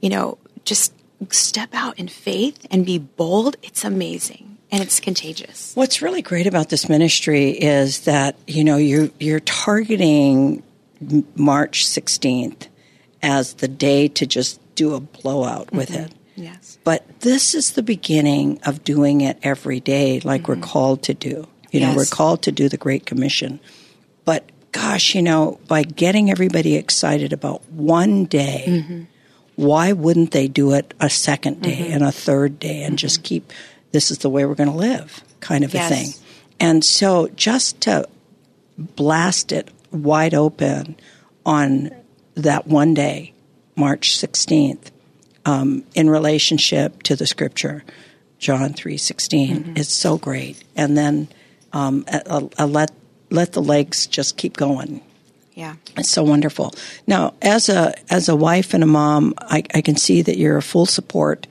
you 0.00 0.08
know, 0.08 0.38
just 0.64 0.92
step 1.30 1.70
out 1.72 1.98
in 1.98 2.08
faith 2.08 2.66
and 2.70 2.86
be 2.86 2.98
bold. 2.98 3.56
It's 3.62 3.84
amazing 3.84 4.58
and 4.70 4.82
it's 4.82 5.00
contagious. 5.00 5.72
What's 5.74 6.02
really 6.02 6.22
great 6.22 6.46
about 6.46 6.68
this 6.68 6.88
ministry 6.88 7.50
is 7.50 8.00
that 8.00 8.36
you 8.46 8.64
know 8.64 8.76
you're 8.76 9.10
you're 9.18 9.40
targeting 9.40 10.62
March 11.36 11.86
16th 11.86 12.68
as 13.22 13.54
the 13.54 13.68
day 13.68 14.08
to 14.08 14.26
just 14.26 14.60
do 14.74 14.94
a 14.94 15.00
blowout 15.00 15.72
with 15.72 15.90
mm-hmm. 15.90 16.04
it. 16.04 16.14
Yes. 16.36 16.78
But 16.84 17.20
this 17.20 17.54
is 17.54 17.72
the 17.72 17.82
beginning 17.82 18.60
of 18.64 18.84
doing 18.84 19.22
it 19.22 19.38
every 19.42 19.80
day 19.80 20.20
like 20.20 20.42
mm-hmm. 20.42 20.60
we're 20.60 20.66
called 20.66 21.02
to 21.04 21.14
do. 21.14 21.48
You 21.70 21.80
yes. 21.80 21.90
know, 21.90 21.96
we're 21.96 22.06
called 22.06 22.42
to 22.42 22.52
do 22.52 22.68
the 22.68 22.76
Great 22.76 23.06
Commission. 23.06 23.60
But 24.24 24.50
gosh, 24.72 25.14
you 25.14 25.22
know, 25.22 25.58
by 25.66 25.82
getting 25.82 26.30
everybody 26.30 26.76
excited 26.76 27.32
about 27.32 27.68
one 27.70 28.24
day, 28.24 28.64
mm-hmm. 28.66 29.02
why 29.56 29.92
wouldn't 29.92 30.30
they 30.30 30.48
do 30.48 30.72
it 30.74 30.94
a 31.00 31.10
second 31.10 31.62
day 31.62 31.76
mm-hmm. 31.76 31.92
and 31.92 32.04
a 32.04 32.12
third 32.12 32.58
day 32.58 32.82
and 32.84 32.98
just 32.98 33.16
mm-hmm. 33.16 33.24
keep 33.24 33.52
this 33.90 34.10
is 34.10 34.18
the 34.18 34.30
way 34.30 34.44
we're 34.44 34.54
going 34.54 34.70
to 34.70 34.76
live 34.76 35.24
kind 35.40 35.64
of 35.64 35.74
yes. 35.74 35.90
a 35.90 35.94
thing? 35.94 36.24
And 36.60 36.84
so 36.84 37.28
just 37.28 37.80
to 37.82 38.08
blast 38.78 39.50
it 39.50 39.70
wide 39.90 40.34
open 40.34 40.96
on 41.44 41.90
that 42.34 42.66
one 42.66 42.94
day, 42.94 43.32
March 43.76 44.16
16th, 44.16 44.90
um, 45.44 45.84
in 45.94 46.10
relationship 46.10 47.02
to 47.04 47.16
the 47.16 47.26
scripture, 47.26 47.84
John 48.38 48.72
3.16. 48.74 49.48
Mm-hmm. 49.48 49.76
It's 49.76 49.92
so 49.92 50.18
great. 50.18 50.62
And 50.76 50.96
then 50.96 51.28
um, 51.72 52.04
a, 52.08 52.48
a 52.58 52.66
let, 52.66 52.92
let 53.30 53.52
the 53.52 53.62
legs 53.62 54.06
just 54.06 54.36
keep 54.36 54.56
going. 54.56 55.00
Yeah. 55.58 55.74
It's 55.96 56.08
so 56.08 56.22
wonderful. 56.22 56.72
Now, 57.08 57.34
as 57.42 57.68
a 57.68 57.92
as 58.12 58.28
a 58.28 58.36
wife 58.36 58.74
and 58.74 58.84
a 58.84 58.86
mom, 58.86 59.34
I, 59.38 59.64
I 59.74 59.80
can 59.80 59.96
see 59.96 60.22
that 60.22 60.38
you're 60.38 60.56
a 60.56 60.62
full 60.62 60.86
support 60.86 61.48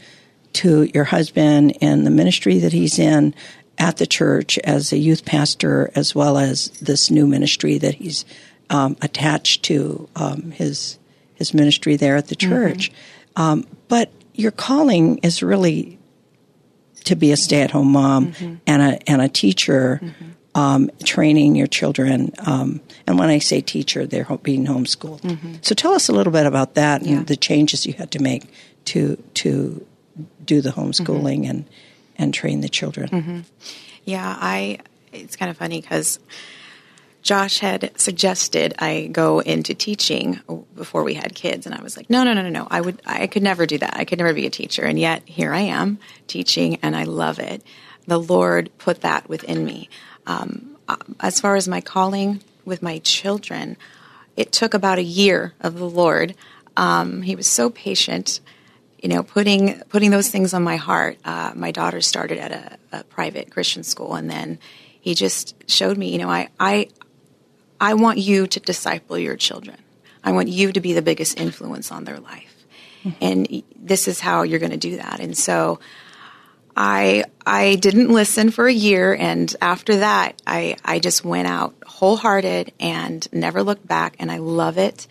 to 0.54 0.84
your 0.84 1.04
husband 1.04 1.72
in 1.82 2.06
the 2.06 2.10
ministry 2.10 2.60
that 2.60 2.72
he's 2.72 3.00
in, 3.00 3.36
at 3.78 3.98
the 3.98 4.08
church 4.08 4.58
as 4.60 4.92
a 4.92 4.98
youth 4.98 5.26
pastor, 5.26 5.92
as 5.96 6.16
well 6.16 6.38
as 6.38 6.70
this 6.82 7.12
new 7.12 7.28
ministry 7.28 7.78
that 7.78 7.96
he's 7.96 8.26
um, 8.70 8.98
attached 9.02 9.64
to 9.64 10.10
um, 10.16 10.52
his 10.52 10.98
his 11.36 11.54
ministry 11.54 11.96
there 11.96 12.16
at 12.16 12.28
the 12.28 12.36
mm-hmm. 12.36 12.50
church. 12.50 12.92
Mm-hmm. 12.92 13.42
Um, 13.42 13.68
but 13.88 14.12
your 14.34 14.52
calling 14.52 15.20
is 15.20 15.44
really 15.44 16.00
to 17.04 17.16
be 17.16 17.32
a 17.32 17.38
stay 17.38 17.62
at 17.62 17.72
home 17.72 17.92
mom 17.92 18.34
mm-hmm. 18.34 18.56
and 18.66 18.82
a 18.82 19.10
and 19.10 19.22
a 19.22 19.30
teacher. 19.30 20.00
Mm-hmm. 20.04 20.26
Um, 20.56 20.90
training 21.04 21.56
your 21.56 21.68
children, 21.68 22.32
um, 22.40 22.82
and 23.06 23.20
when 23.20 23.30
I 23.30 23.38
say 23.38 23.62
teacher, 23.62 24.08
they're 24.08 24.26
being 24.42 24.66
homeschooled. 24.66 25.22
Mm-hmm. 25.22 25.54
So 25.62 25.76
tell 25.76 25.94
us 25.94 26.10
a 26.10 26.14
little 26.14 26.34
bit 26.34 26.48
about 26.48 26.74
that 26.74 27.02
and 27.02 27.10
yeah. 27.12 27.22
the 27.22 27.36
changes 27.36 27.86
you 27.86 27.94
had 27.94 28.10
to 28.14 28.20
make 28.20 28.52
to 28.86 29.22
to 29.36 29.86
do 30.44 30.62
the 30.62 30.72
homeschooling 30.72 31.42
mm-hmm. 31.42 31.50
and 31.52 31.70
and 32.18 32.34
train 32.34 32.62
the 32.62 32.70
children. 32.70 33.10
Mm-hmm. 33.10 33.40
Yeah, 34.06 34.38
I. 34.40 34.80
It's 35.14 35.36
kind 35.36 35.50
of 35.50 35.58
funny 35.58 35.82
because 35.82 36.20
Josh 37.28 37.60
had 37.60 37.92
suggested 38.00 38.74
I 38.80 39.10
go 39.12 39.40
into 39.40 39.74
teaching 39.74 40.40
before 40.76 41.04
we 41.04 41.14
had 41.14 41.36
kids, 41.36 41.66
and 41.66 41.76
I 41.76 41.82
was 41.82 41.98
like, 41.98 42.10
no, 42.10 42.24
no, 42.24 42.34
no, 42.34 42.42
no, 42.42 42.50
no. 42.50 42.68
I 42.72 42.80
would, 42.80 43.02
I 43.06 43.28
could 43.28 43.44
never 43.44 43.66
do 43.66 43.78
that. 43.80 43.98
I 43.98 44.06
could 44.06 44.18
never 44.18 44.34
be 44.34 44.46
a 44.46 44.50
teacher, 44.50 44.84
and 44.84 44.98
yet 44.98 45.24
here 45.26 45.54
I 45.54 45.60
am 45.60 46.00
teaching, 46.28 46.78
and 46.82 46.96
I 46.96 47.04
love 47.04 47.40
it. 47.40 47.64
The 48.06 48.18
Lord 48.20 48.70
put 48.78 49.02
that 49.02 49.28
within 49.28 49.66
me. 49.66 49.90
Um, 50.26 50.78
as 51.20 51.42
far 51.42 51.58
as 51.58 51.68
my 51.68 51.82
calling 51.82 52.42
with 52.64 52.82
my 52.82 53.00
children, 53.00 53.76
it 54.38 54.54
took 54.54 54.74
about 54.74 54.98
a 54.98 55.04
year 55.04 55.54
of 55.60 55.78
the 55.78 55.90
Lord. 55.90 56.34
Um, 56.78 57.24
he 57.24 57.36
was 57.36 57.48
so 57.48 57.70
patient 57.70 58.40
you 59.02 59.10
know, 59.10 59.24
putting 59.24 59.80
putting 59.90 60.12
those 60.12 60.30
things 60.30 60.54
on 60.54 60.64
my 60.64 60.78
heart. 60.78 61.18
Uh, 61.24 61.52
my 61.56 61.72
daughter 61.72 62.02
started 62.02 62.40
at 62.40 62.52
a, 62.52 62.98
a, 63.00 63.04
private 63.04 63.52
Christian 63.52 63.84
school, 63.84 64.16
and 64.16 64.30
then 64.30 64.60
he 65.00 65.14
just 65.14 65.56
showed 65.70 65.98
me, 65.98 66.12
you 66.12 66.18
know, 66.18 66.30
I 66.30 66.50
I 66.60 66.90
I 67.80 67.94
want 67.94 68.18
you 68.18 68.48
to 68.48 68.60
disciple 68.60 69.18
your 69.18 69.36
children. 69.36 69.78
I 70.24 70.32
want 70.32 70.50
you 70.50 70.72
to 70.72 70.80
be 70.80 70.94
the 70.94 71.02
biggest 71.02 71.40
influence 71.40 71.92
on 71.92 72.06
their 72.06 72.20
life, 72.20 72.66
mm-hmm. 73.04 73.24
and 73.24 73.64
this 73.76 74.08
is 74.08 74.20
how 74.20 74.42
you're 74.42 74.60
going 74.60 74.72
to 74.72 74.78
do 74.78 74.98
that. 74.98 75.20
And 75.20 75.38
so. 75.38 75.80
I 76.80 77.24
I 77.44 77.74
didn't 77.74 78.10
listen 78.10 78.52
for 78.52 78.68
a 78.68 78.72
year, 78.72 79.12
and 79.12 79.52
after 79.62 79.96
that, 79.96 80.40
I 80.46 80.76
I 80.86 81.00
just 81.00 81.26
went 81.26 81.48
out 81.48 81.74
wholehearted 81.84 82.72
and 82.80 83.28
never 83.34 83.64
looked 83.64 83.88
back. 83.88 84.16
And 84.20 84.32
I 84.32 84.38
love 84.38 84.78
it. 84.78 85.08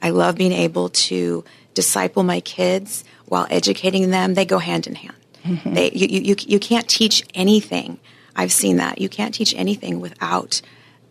I 0.00 0.10
love 0.10 0.36
being 0.36 0.52
able 0.52 0.90
to 0.90 1.44
disciple 1.78 2.24
my 2.24 2.40
kids 2.40 3.04
while 3.26 3.46
educating 3.50 4.10
them, 4.10 4.34
they 4.34 4.44
go 4.44 4.58
hand 4.58 4.88
in 4.88 4.96
hand. 4.96 5.20
Mm-hmm. 5.44 5.74
They, 5.74 5.92
you, 5.92 6.08
you, 6.28 6.34
you 6.54 6.58
can't 6.58 6.88
teach 6.88 7.22
anything. 7.34 8.00
I've 8.34 8.50
seen 8.50 8.78
that. 8.78 9.00
You 9.00 9.08
can't 9.08 9.32
teach 9.32 9.54
anything 9.54 10.00
without 10.00 10.60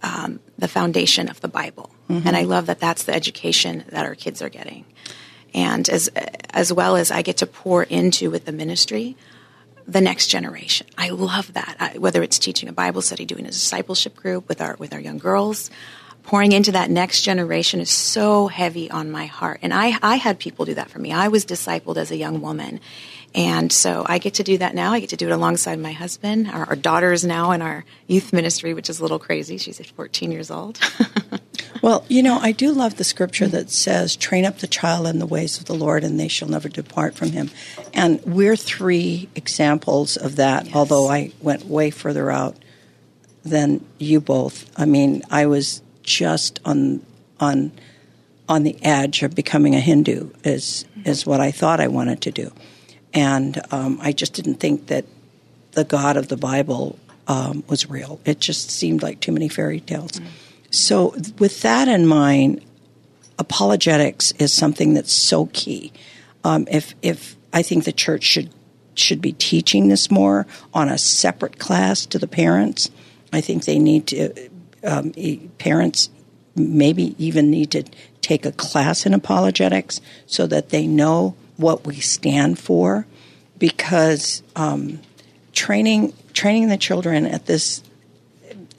um, 0.04 0.42
the 0.58 0.68
foundation 0.68 1.30
of 1.30 1.40
the 1.40 1.48
Bible. 1.48 1.90
Mm-hmm. 2.10 2.28
And 2.28 2.36
I 2.36 2.44
love 2.44 2.66
that 2.66 2.80
that's 2.80 3.04
the 3.06 3.16
education 3.16 3.86
that 3.94 4.06
our 4.06 4.16
kids 4.16 4.42
are 4.42 4.50
getting. 4.50 4.84
And 5.54 5.88
as, 5.88 6.10
as 6.50 6.74
well 6.74 6.98
as 6.98 7.12
I 7.12 7.22
get 7.22 7.38
to 7.38 7.48
pour 7.48 7.84
into 7.84 8.30
with 8.30 8.44
the 8.44 8.52
ministry, 8.52 9.16
the 9.88 10.02
next 10.02 10.28
generation. 10.28 10.88
I 10.98 11.10
love 11.10 11.54
that. 11.54 11.78
I, 11.80 11.98
whether 11.98 12.22
it's 12.22 12.40
teaching 12.40 12.68
a 12.68 12.74
Bible 12.74 13.02
study, 13.02 13.26
doing 13.26 13.46
a 13.46 13.52
discipleship 13.52 14.16
group 14.18 14.50
with 14.50 14.60
our, 14.60 14.76
with 14.78 14.94
our 14.94 15.00
young 15.00 15.18
girls, 15.18 15.70
pouring 16.28 16.52
into 16.52 16.74
that 16.74 16.92
next 16.92 17.22
generation 17.22 17.80
is 17.80 17.90
so 17.90 18.48
heavy 18.48 18.92
on 18.92 19.10
my 19.10 19.26
heart. 19.26 19.60
And 19.64 19.74
I, 19.74 19.98
I 20.04 20.18
had 20.18 20.38
people 20.38 20.66
do 20.66 20.74
that 20.74 20.90
for 20.90 21.00
me. 21.00 21.14
I 21.14 21.30
was 21.30 21.46
discipled 21.46 21.96
as 21.96 22.12
a 22.12 22.18
young 22.18 22.42
woman. 22.42 22.82
And 23.34 23.72
so 23.72 24.06
I 24.06 24.18
get 24.18 24.34
to 24.36 24.44
do 24.44 24.58
that 24.58 24.76
now. 24.76 24.92
I 24.92 25.00
get 25.00 25.10
to 25.12 25.16
do 25.16 25.30
it 25.30 25.32
alongside 25.32 25.80
my 25.80 25.94
husband. 25.94 26.50
Our, 26.50 26.66
our 26.66 26.76
daughter 26.76 27.14
is 27.14 27.24
now 27.24 27.52
in 27.52 27.62
our 27.62 27.86
youth 28.08 28.34
ministry, 28.34 28.74
which 28.74 28.90
is 28.90 29.00
a 29.00 29.04
little 29.04 29.20
crazy. 29.20 29.58
She's 29.58 29.80
14 29.80 30.32
years 30.32 30.52
old. 30.52 30.80
Well, 31.84 32.06
you 32.08 32.24
know, 32.24 32.40
I 32.40 32.54
do 32.54 32.72
love 32.72 32.98
the 32.98 33.04
scripture 33.04 33.48
that 33.48 33.70
says, 33.70 34.16
train 34.16 34.46
up 34.46 34.58
the 34.58 34.68
child 34.68 35.06
in 35.06 35.20
the 35.20 35.28
ways 35.28 35.60
of 35.60 35.66
the 35.66 35.76
Lord 35.76 36.04
and 36.04 36.20
they 36.20 36.28
shall 36.28 36.48
never 36.48 36.70
depart 36.70 37.14
from 37.14 37.32
him. 37.32 37.52
And 37.94 38.20
we're 38.26 38.56
three 38.56 39.30
examples 39.36 40.18
of 40.18 40.38
that, 40.38 40.66
yes. 40.66 40.76
although 40.76 41.08
I 41.08 41.32
went 41.40 41.66
way 41.66 41.92
further 41.92 42.32
out 42.32 42.58
than 43.46 43.86
you 44.00 44.20
both. 44.20 44.72
I 44.76 44.86
mean, 44.86 45.22
I 45.30 45.46
was 45.46 45.84
just 46.08 46.60
on 46.66 47.06
on 47.40 47.72
on 48.50 48.64
the 48.64 48.82
edge 48.84 49.22
of 49.22 49.36
becoming 49.36 49.76
a 49.76 49.80
Hindu 49.80 50.32
is 50.44 50.86
is 51.06 51.28
what 51.28 51.40
I 51.40 51.52
thought 51.52 51.80
I 51.80 51.90
wanted 51.90 52.22
to 52.22 52.32
do, 52.32 52.52
and 53.14 53.62
um, 53.72 54.00
I 54.02 54.14
just 54.14 54.34
didn't 54.34 54.56
think 54.56 54.88
that 54.88 55.06
the 55.74 55.84
God 55.84 56.18
of 56.18 56.30
the 56.30 56.38
Bible 56.38 56.98
um, 57.28 57.64
was 57.68 57.88
real. 57.90 58.20
It 58.26 58.40
just 58.40 58.72
seemed 58.72 59.04
like 59.04 59.20
too 59.20 59.34
many 59.34 59.50
fairy 59.50 59.82
tales. 59.82 60.14
Mm. 60.14 60.26
So, 60.72 61.16
with 61.38 61.62
that 61.62 61.88
in 61.88 62.08
mind, 62.08 62.64
apologetics 63.38 64.32
is 64.40 64.52
something 64.52 64.94
that's 64.94 65.14
so 65.14 65.48
key. 65.48 65.92
Um, 66.44 66.68
if 66.72 66.96
if 67.02 67.36
I 67.52 67.62
think 67.62 67.84
the 67.84 67.92
church 67.92 68.24
should 68.24 68.50
should 68.96 69.22
be 69.22 69.34
teaching 69.34 69.90
this 69.90 70.10
more 70.10 70.48
on 70.74 70.90
a 70.90 70.98
separate 70.98 71.60
class 71.60 72.06
to 72.08 72.18
the 72.18 72.28
parents. 72.28 72.90
I 73.32 73.42
think 73.42 73.66
they 73.66 73.78
need 73.78 74.08
to 74.08 74.50
um, 74.84 75.14
parents 75.58 76.10
maybe 76.56 77.16
even 77.18 77.50
need 77.50 77.72
to 77.72 77.84
take 78.22 78.46
a 78.46 78.52
class 78.52 79.06
in 79.06 79.14
apologetics 79.14 80.02
so 80.26 80.48
that 80.48 80.70
they 80.70 80.88
know 80.88 81.36
what 81.58 81.86
we 81.86 81.96
stand 81.96 82.60
for 82.60 83.06
because 83.58 84.44
um, 84.56 85.00
training 85.54 86.14
training 86.34 86.68
the 86.68 86.78
children 86.78 87.26
at 87.26 87.46
this 87.46 87.82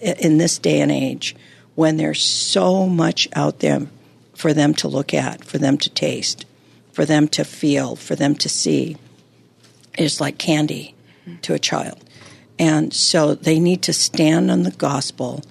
in 0.01 0.39
this 0.39 0.59
day 0.59 0.81
and 0.81 0.93
age 0.93 1.35
when 1.75 1.97
there's 1.97 2.23
so 2.23 2.87
much 2.87 3.29
out 3.35 3.61
there 3.61 3.87
for 4.35 4.53
them 4.53 4.75
to 4.75 4.89
look 4.89 5.13
at, 5.13 5.45
for 5.45 5.59
them 5.59 5.77
to 5.79 5.91
taste, 5.91 6.45
for 6.93 7.05
them 7.05 7.27
to 7.29 7.45
feel, 7.45 7.97
for 7.97 8.15
them 8.15 8.35
to 8.37 8.49
see 8.49 8.97
is 9.97 10.21
like 10.21 10.39
candy 10.39 10.95
to 11.43 11.55
a 11.55 11.59
child. 11.59 12.03
And 12.59 12.93
so 12.93 13.35
they 13.35 13.59
need 13.59 13.83
to 13.83 13.93
stand 13.93 14.51
on 14.51 14.63
the 14.63 14.71
gospel 14.71 15.43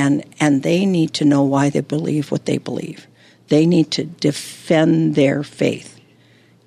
and 0.00 0.24
and 0.40 0.62
they 0.62 0.86
need 0.86 1.12
to 1.14 1.24
know 1.26 1.42
why 1.42 1.68
they 1.68 1.82
believe 1.82 2.30
what 2.30 2.46
they 2.46 2.56
believe. 2.56 3.06
They 3.48 3.66
need 3.66 3.90
to 3.92 4.04
defend 4.04 5.14
their 5.14 5.42
faith, 5.42 6.00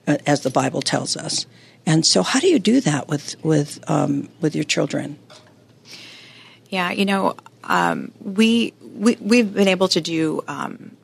uh, 0.06 0.18
as 0.28 0.42
the 0.42 0.50
Bible 0.52 0.82
tells 0.82 1.18
us. 1.18 1.48
And 1.86 2.06
so, 2.06 2.22
how 2.22 2.40
do 2.40 2.48
you 2.48 2.60
do 2.60 2.80
that 2.82 3.08
with 3.08 3.36
with 3.44 3.80
um, 3.90 4.30
with 4.40 4.56
your 4.56 4.63
children? 4.63 5.18
Yeah, 6.70 6.92
you 6.92 7.06
know, 7.06 7.36
um, 7.63 8.12
we 8.22 8.74
we 8.82 9.18
we've 9.20 9.52
been 9.52 9.68
able 9.68 9.88
to 9.90 10.02
do 10.02 10.44
um, 10.48 10.96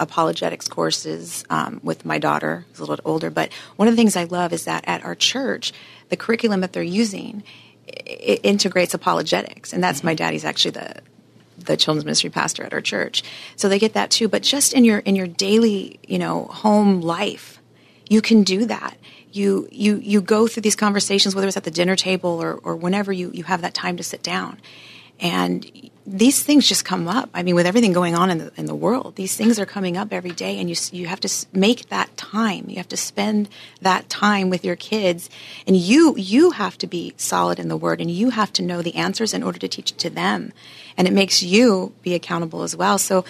apologetics 0.00 0.68
courses 0.68 1.44
um, 1.50 1.80
with 1.82 2.06
my 2.06 2.18
daughter, 2.18 2.64
who's 2.70 2.78
a 2.78 2.82
little 2.82 2.96
bit 2.96 3.02
older. 3.04 3.30
But 3.30 3.52
one 3.76 3.88
of 3.88 3.92
the 3.92 3.96
things 3.96 4.16
I 4.16 4.24
love 4.24 4.54
is 4.54 4.64
that 4.64 4.84
at 4.86 5.04
our 5.04 5.14
church, 5.14 5.72
the 6.08 6.16
curriculum 6.16 6.62
that 6.62 6.72
they're 6.72 6.82
using 6.82 7.42
it 7.86 8.40
integrates 8.42 8.94
apologetics, 8.94 9.72
and 9.74 9.84
that's 9.84 9.98
mm-hmm. 9.98 10.08
my 10.08 10.14
daddy's 10.14 10.44
actually 10.44 10.72
the 10.72 11.02
the 11.68 11.76
children's 11.76 12.04
ministry 12.04 12.30
pastor 12.30 12.64
at 12.64 12.72
our 12.72 12.80
church. 12.80 13.22
So 13.54 13.68
they 13.68 13.78
get 13.78 13.92
that 13.92 14.10
too. 14.10 14.26
But 14.26 14.42
just 14.42 14.72
in 14.74 14.84
your 14.84 14.98
in 14.98 15.14
your 15.14 15.28
daily, 15.28 16.00
you 16.08 16.18
know, 16.18 16.46
home 16.46 17.00
life, 17.00 17.60
you 18.08 18.20
can 18.20 18.42
do 18.42 18.64
that. 18.66 18.98
You 19.30 19.68
you 19.70 19.98
you 19.98 20.20
go 20.20 20.48
through 20.48 20.62
these 20.62 20.74
conversations, 20.74 21.34
whether 21.36 21.46
it's 21.46 21.56
at 21.56 21.64
the 21.64 21.70
dinner 21.70 21.94
table 21.94 22.42
or, 22.42 22.54
or 22.54 22.74
whenever 22.74 23.12
you, 23.12 23.30
you 23.32 23.44
have 23.44 23.62
that 23.62 23.74
time 23.74 23.96
to 23.98 24.02
sit 24.02 24.22
down. 24.22 24.58
And 25.20 25.90
these 26.06 26.42
things 26.42 26.66
just 26.66 26.84
come 26.84 27.06
up. 27.06 27.28
I 27.34 27.42
mean, 27.42 27.54
with 27.54 27.66
everything 27.66 27.92
going 27.92 28.14
on 28.14 28.30
in 28.30 28.38
the, 28.38 28.52
in 28.56 28.66
the 28.66 28.74
world, 28.74 29.16
these 29.16 29.36
things 29.36 29.58
are 29.58 29.66
coming 29.66 29.96
up 29.96 30.12
every 30.12 30.30
day, 30.30 30.58
and 30.58 30.70
you 30.70 30.76
you 30.90 31.06
have 31.06 31.20
to 31.20 31.46
make 31.52 31.88
that 31.90 32.16
time. 32.16 32.66
You 32.68 32.76
have 32.76 32.88
to 32.88 32.96
spend 32.96 33.48
that 33.82 34.08
time 34.08 34.48
with 34.48 34.64
your 34.64 34.76
kids, 34.76 35.28
and 35.66 35.76
you 35.76 36.14
you 36.16 36.52
have 36.52 36.78
to 36.78 36.86
be 36.86 37.12
solid 37.16 37.58
in 37.58 37.68
the 37.68 37.76
Word, 37.76 38.00
and 38.00 38.10
you 38.10 38.30
have 38.30 38.52
to 38.54 38.62
know 38.62 38.80
the 38.80 38.94
answers 38.94 39.34
in 39.34 39.42
order 39.42 39.58
to 39.58 39.68
teach 39.68 39.90
it 39.90 39.98
to 39.98 40.10
them, 40.10 40.52
and 40.96 41.06
it 41.06 41.12
makes 41.12 41.42
you 41.42 41.92
be 42.02 42.14
accountable 42.14 42.62
as 42.62 42.74
well. 42.74 42.96
So, 42.96 43.24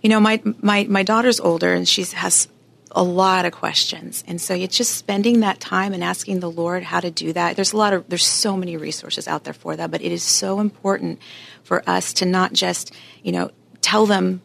you 0.00 0.08
know, 0.08 0.20
my 0.20 0.40
my 0.60 0.84
my 0.84 1.02
daughter's 1.02 1.40
older, 1.40 1.74
and 1.74 1.86
she 1.86 2.04
has 2.04 2.48
a 2.94 3.02
lot 3.02 3.44
of 3.44 3.52
questions. 3.52 4.24
And 4.26 4.40
so 4.40 4.54
it's 4.54 4.76
just 4.76 4.96
spending 4.96 5.40
that 5.40 5.60
time 5.60 5.92
and 5.92 6.02
asking 6.02 6.40
the 6.40 6.50
Lord 6.50 6.82
how 6.82 7.00
to 7.00 7.10
do 7.10 7.32
that. 7.32 7.56
There's 7.56 7.72
a 7.72 7.76
lot 7.76 7.92
of, 7.92 8.08
there's 8.08 8.26
so 8.26 8.56
many 8.56 8.76
resources 8.76 9.26
out 9.26 9.44
there 9.44 9.54
for 9.54 9.76
that, 9.76 9.90
but 9.90 10.02
it 10.02 10.12
is 10.12 10.22
so 10.22 10.60
important 10.60 11.18
for 11.62 11.82
us 11.88 12.12
to 12.14 12.26
not 12.26 12.52
just, 12.52 12.94
you 13.22 13.32
know, 13.32 13.50
tell 13.80 14.06
them, 14.06 14.42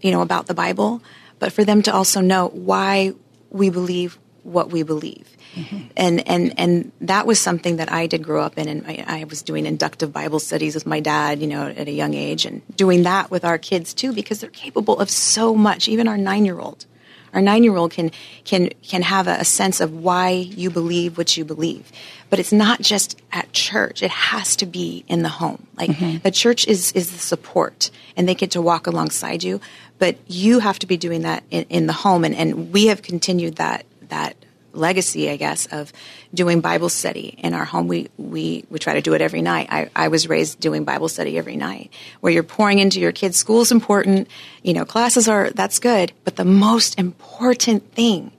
you 0.00 0.10
know, 0.10 0.22
about 0.22 0.46
the 0.46 0.54
Bible, 0.54 1.02
but 1.38 1.52
for 1.52 1.64
them 1.64 1.82
to 1.82 1.92
also 1.92 2.20
know 2.20 2.48
why 2.48 3.12
we 3.50 3.70
believe 3.70 4.18
what 4.42 4.70
we 4.70 4.82
believe. 4.82 5.28
Mm-hmm. 5.54 5.78
And, 5.96 6.28
and, 6.28 6.54
and 6.58 6.92
that 7.00 7.26
was 7.26 7.40
something 7.40 7.76
that 7.76 7.90
I 7.90 8.06
did 8.06 8.22
grow 8.22 8.42
up 8.42 8.56
in. 8.56 8.68
And 8.68 8.86
I, 8.86 9.04
I, 9.06 9.24
was 9.24 9.42
doing 9.42 9.66
inductive 9.66 10.12
Bible 10.12 10.38
studies 10.38 10.74
with 10.76 10.86
my 10.86 11.00
dad, 11.00 11.40
you 11.40 11.48
know, 11.48 11.66
at 11.66 11.88
a 11.88 11.92
young 11.92 12.14
age 12.14 12.46
and 12.46 12.62
doing 12.76 13.02
that 13.02 13.30
with 13.30 13.44
our 13.44 13.58
kids 13.58 13.92
too, 13.92 14.12
because 14.12 14.40
they're 14.40 14.50
capable 14.50 14.98
of 15.00 15.10
so 15.10 15.54
much, 15.54 15.88
even 15.88 16.06
our 16.06 16.16
nine 16.16 16.44
year 16.44 16.60
old. 16.60 16.86
Our 17.32 17.40
nine 17.40 17.62
year 17.64 17.76
old 17.76 17.92
can, 17.92 18.10
can, 18.44 18.70
can 18.82 19.02
have 19.02 19.26
a, 19.28 19.36
a, 19.40 19.44
sense 19.44 19.80
of 19.80 19.92
why 19.92 20.30
you 20.30 20.70
believe 20.70 21.16
what 21.16 21.36
you 21.36 21.44
believe. 21.44 21.90
But 22.28 22.38
it's 22.38 22.52
not 22.52 22.80
just 22.80 23.20
at 23.32 23.52
church. 23.52 24.02
It 24.02 24.10
has 24.10 24.56
to 24.56 24.66
be 24.66 25.04
in 25.08 25.22
the 25.22 25.28
home. 25.28 25.66
Like 25.76 25.90
mm-hmm. 25.90 26.18
the 26.18 26.30
church 26.30 26.66
is, 26.66 26.92
is 26.92 27.10
the 27.12 27.18
support 27.18 27.90
and 28.16 28.28
they 28.28 28.34
get 28.34 28.52
to 28.52 28.62
walk 28.62 28.86
alongside 28.86 29.42
you. 29.42 29.60
But 29.98 30.16
you 30.26 30.60
have 30.60 30.78
to 30.80 30.86
be 30.86 30.96
doing 30.96 31.22
that 31.22 31.44
in, 31.50 31.64
in 31.68 31.86
the 31.86 31.92
home. 31.92 32.24
And, 32.24 32.34
and 32.34 32.72
we 32.72 32.86
have 32.86 33.02
continued 33.02 33.56
that, 33.56 33.84
that 34.08 34.36
legacy, 34.72 35.30
I 35.30 35.36
guess, 35.36 35.66
of 35.66 35.92
doing 36.32 36.60
Bible 36.60 36.88
study 36.88 37.34
in 37.38 37.54
our 37.54 37.64
home. 37.64 37.88
We, 37.88 38.08
we, 38.16 38.64
we 38.70 38.78
try 38.78 38.94
to 38.94 39.00
do 39.00 39.14
it 39.14 39.20
every 39.20 39.42
night. 39.42 39.68
I, 39.70 39.90
I 39.94 40.08
was 40.08 40.28
raised 40.28 40.60
doing 40.60 40.84
Bible 40.84 41.08
study 41.08 41.38
every 41.38 41.56
night 41.56 41.92
where 42.20 42.32
you're 42.32 42.42
pouring 42.42 42.78
into 42.78 43.00
your 43.00 43.12
kids. 43.12 43.36
School's 43.36 43.72
important. 43.72 44.28
You 44.62 44.74
know, 44.74 44.84
classes 44.84 45.28
are, 45.28 45.50
that's 45.50 45.78
good. 45.78 46.12
But 46.24 46.36
the 46.36 46.44
most 46.44 46.98
important 46.98 47.92
thing, 47.92 48.32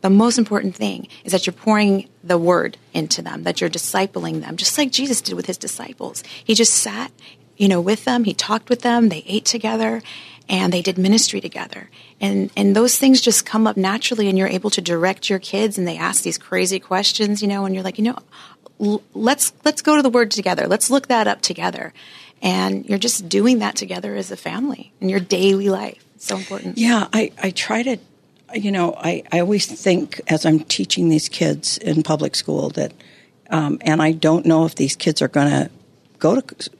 the 0.00 0.10
most 0.10 0.38
important 0.38 0.74
thing 0.74 1.08
is 1.24 1.32
that 1.32 1.46
you're 1.46 1.54
pouring 1.54 2.08
the 2.22 2.38
word 2.38 2.76
into 2.92 3.22
them, 3.22 3.42
that 3.44 3.60
you're 3.60 3.70
discipling 3.70 4.40
them, 4.40 4.56
just 4.56 4.78
like 4.78 4.92
Jesus 4.92 5.20
did 5.20 5.34
with 5.34 5.46
his 5.46 5.58
disciples. 5.58 6.22
He 6.44 6.54
just 6.54 6.74
sat, 6.74 7.12
you 7.56 7.68
know, 7.68 7.80
with 7.80 8.04
them. 8.04 8.24
He 8.24 8.34
talked 8.34 8.68
with 8.68 8.82
them. 8.82 9.08
They 9.08 9.24
ate 9.26 9.44
together 9.44 10.02
and 10.48 10.72
they 10.72 10.82
did 10.82 10.98
ministry 10.98 11.40
together. 11.40 11.90
And 12.20 12.50
and 12.56 12.74
those 12.74 12.98
things 12.98 13.20
just 13.20 13.44
come 13.44 13.66
up 13.66 13.76
naturally 13.76 14.28
and 14.28 14.38
you're 14.38 14.48
able 14.48 14.70
to 14.70 14.80
direct 14.80 15.28
your 15.28 15.38
kids 15.38 15.78
and 15.78 15.86
they 15.86 15.96
ask 15.96 16.22
these 16.22 16.38
crazy 16.38 16.80
questions, 16.80 17.42
you 17.42 17.48
know, 17.48 17.64
and 17.64 17.74
you're 17.74 17.84
like, 17.84 17.98
you 17.98 18.04
know, 18.04 18.18
l- 18.80 19.02
let's 19.14 19.52
let's 19.64 19.82
go 19.82 19.96
to 19.96 20.02
the 20.02 20.10
word 20.10 20.30
together. 20.30 20.66
Let's 20.66 20.90
look 20.90 21.08
that 21.08 21.26
up 21.26 21.40
together. 21.40 21.92
And 22.40 22.86
you're 22.88 22.98
just 22.98 23.28
doing 23.28 23.58
that 23.58 23.74
together 23.74 24.14
as 24.14 24.30
a 24.30 24.36
family 24.36 24.92
in 25.00 25.08
your 25.08 25.20
daily 25.20 25.68
life. 25.68 26.04
It's 26.14 26.26
so 26.26 26.36
important. 26.36 26.78
Yeah, 26.78 27.08
I, 27.12 27.32
I 27.42 27.50
try 27.50 27.82
to 27.82 27.98
you 28.54 28.72
know, 28.72 28.94
I, 28.96 29.24
I 29.30 29.40
always 29.40 29.66
think 29.66 30.20
as 30.28 30.46
I'm 30.46 30.60
teaching 30.60 31.10
these 31.10 31.28
kids 31.28 31.76
in 31.78 32.02
public 32.02 32.34
school 32.34 32.70
that 32.70 32.92
um, 33.50 33.78
and 33.82 34.02
I 34.02 34.12
don't 34.12 34.46
know 34.46 34.64
if 34.64 34.74
these 34.74 34.96
kids 34.96 35.22
are 35.22 35.28
going 35.28 35.50
to 35.50 35.70
go 36.18 36.40
to 36.40 36.70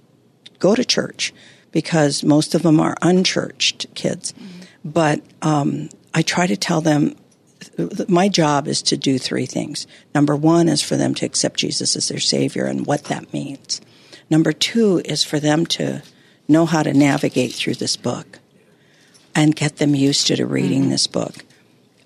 go 0.58 0.74
to 0.74 0.84
church 0.84 1.32
because 1.72 2.24
most 2.24 2.54
of 2.54 2.62
them 2.62 2.80
are 2.80 2.96
unchurched 3.02 3.86
kids. 3.94 4.32
Mm-hmm. 4.32 4.64
But 4.84 5.22
um, 5.42 5.88
I 6.14 6.22
try 6.22 6.46
to 6.46 6.56
tell 6.56 6.80
them 6.80 7.16
my 8.08 8.28
job 8.28 8.68
is 8.68 8.82
to 8.82 8.96
do 8.96 9.18
three 9.18 9.46
things. 9.46 9.86
Number 10.14 10.36
one 10.36 10.68
is 10.68 10.82
for 10.82 10.96
them 10.96 11.14
to 11.16 11.26
accept 11.26 11.58
Jesus 11.58 11.96
as 11.96 12.08
their 12.08 12.20
Savior 12.20 12.64
and 12.64 12.86
what 12.86 13.04
that 13.04 13.32
means. 13.32 13.80
Number 14.30 14.52
two 14.52 15.00
is 15.04 15.24
for 15.24 15.40
them 15.40 15.66
to 15.66 16.02
know 16.46 16.66
how 16.66 16.82
to 16.82 16.92
navigate 16.92 17.52
through 17.52 17.74
this 17.74 17.96
book 17.96 18.38
and 19.34 19.54
get 19.54 19.76
them 19.76 19.94
used 19.94 20.26
to, 20.28 20.36
to 20.36 20.46
reading 20.46 20.82
mm-hmm. 20.82 20.90
this 20.90 21.06
book. 21.06 21.44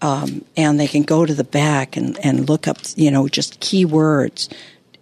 Um, 0.01 0.45
and 0.57 0.81
they 0.81 0.89
can 0.89 1.03
go 1.05 1.25
to 1.25 1.35
the 1.35 1.45
back 1.45 1.97
and, 1.97 2.19
and 2.25 2.49
look 2.49 2.67
up, 2.67 2.79
you 2.97 3.11
know, 3.11 3.29
just 3.29 3.61
key 3.61 3.85
words 3.85 4.49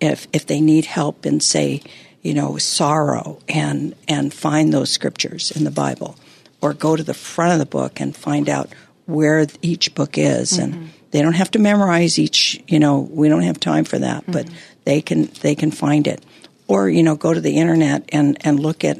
if 0.00 0.26
if 0.32 0.46
they 0.46 0.60
need 0.60 0.86
help 0.86 1.26
in 1.26 1.40
say 1.40 1.82
you 2.22 2.34
know, 2.34 2.58
sorrow 2.58 3.38
and, 3.48 3.94
and 4.06 4.32
find 4.32 4.72
those 4.72 4.90
scriptures 4.90 5.50
in 5.50 5.64
the 5.64 5.70
Bible 5.70 6.16
or 6.60 6.74
go 6.74 6.96
to 6.96 7.02
the 7.02 7.14
front 7.14 7.52
of 7.52 7.58
the 7.58 7.66
book 7.66 8.00
and 8.00 8.14
find 8.14 8.48
out 8.48 8.68
where 9.06 9.46
each 9.62 9.94
book 9.94 10.18
is. 10.18 10.52
Mm-hmm. 10.52 10.62
And 10.62 10.90
they 11.10 11.22
don't 11.22 11.32
have 11.32 11.50
to 11.52 11.58
memorize 11.58 12.18
each, 12.18 12.62
you 12.68 12.78
know, 12.78 13.00
we 13.00 13.28
don't 13.28 13.42
have 13.42 13.58
time 13.58 13.84
for 13.84 13.98
that, 13.98 14.22
mm-hmm. 14.22 14.32
but 14.32 14.48
they 14.84 15.00
can, 15.00 15.26
they 15.40 15.54
can 15.54 15.70
find 15.70 16.06
it. 16.06 16.24
Or, 16.68 16.88
you 16.88 17.02
know, 17.02 17.16
go 17.16 17.32
to 17.32 17.40
the 17.40 17.56
internet 17.56 18.08
and, 18.12 18.36
and 18.42 18.60
look 18.60 18.84
at 18.84 18.98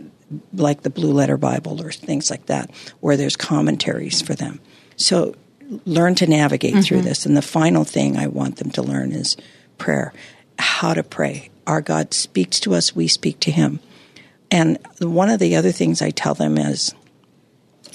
like 0.55 0.83
the 0.83 0.91
Blue 0.91 1.13
Letter 1.13 1.37
Bible 1.37 1.83
or 1.83 1.93
things 1.93 2.31
like 2.31 2.47
that, 2.47 2.71
where 3.01 3.17
there's 3.17 3.37
commentaries 3.37 4.23
for 4.23 4.35
them. 4.35 4.61
So 4.97 5.35
learn 5.85 6.15
to 6.17 6.27
navigate 6.27 6.73
mm-hmm. 6.73 6.83
through 6.83 7.03
this. 7.03 7.27
And 7.27 7.37
the 7.37 7.43
final 7.43 7.85
thing 7.85 8.17
I 8.17 8.27
want 8.27 8.57
them 8.57 8.71
to 8.73 8.83
learn 8.83 9.13
is 9.13 9.37
prayer, 9.79 10.13
how 10.59 10.95
to 10.95 11.03
pray, 11.03 11.50
our 11.71 11.81
God 11.81 12.13
speaks 12.13 12.59
to 12.61 12.75
us, 12.75 12.97
we 12.97 13.07
speak 13.07 13.39
to 13.41 13.53
Him. 13.53 13.79
And 14.51 14.79
one 14.99 15.31
of 15.31 15.39
the 15.39 15.55
other 15.55 15.71
things 15.71 16.03
I 16.03 16.11
tell 16.11 16.35
them 16.35 16.59
is 16.59 16.93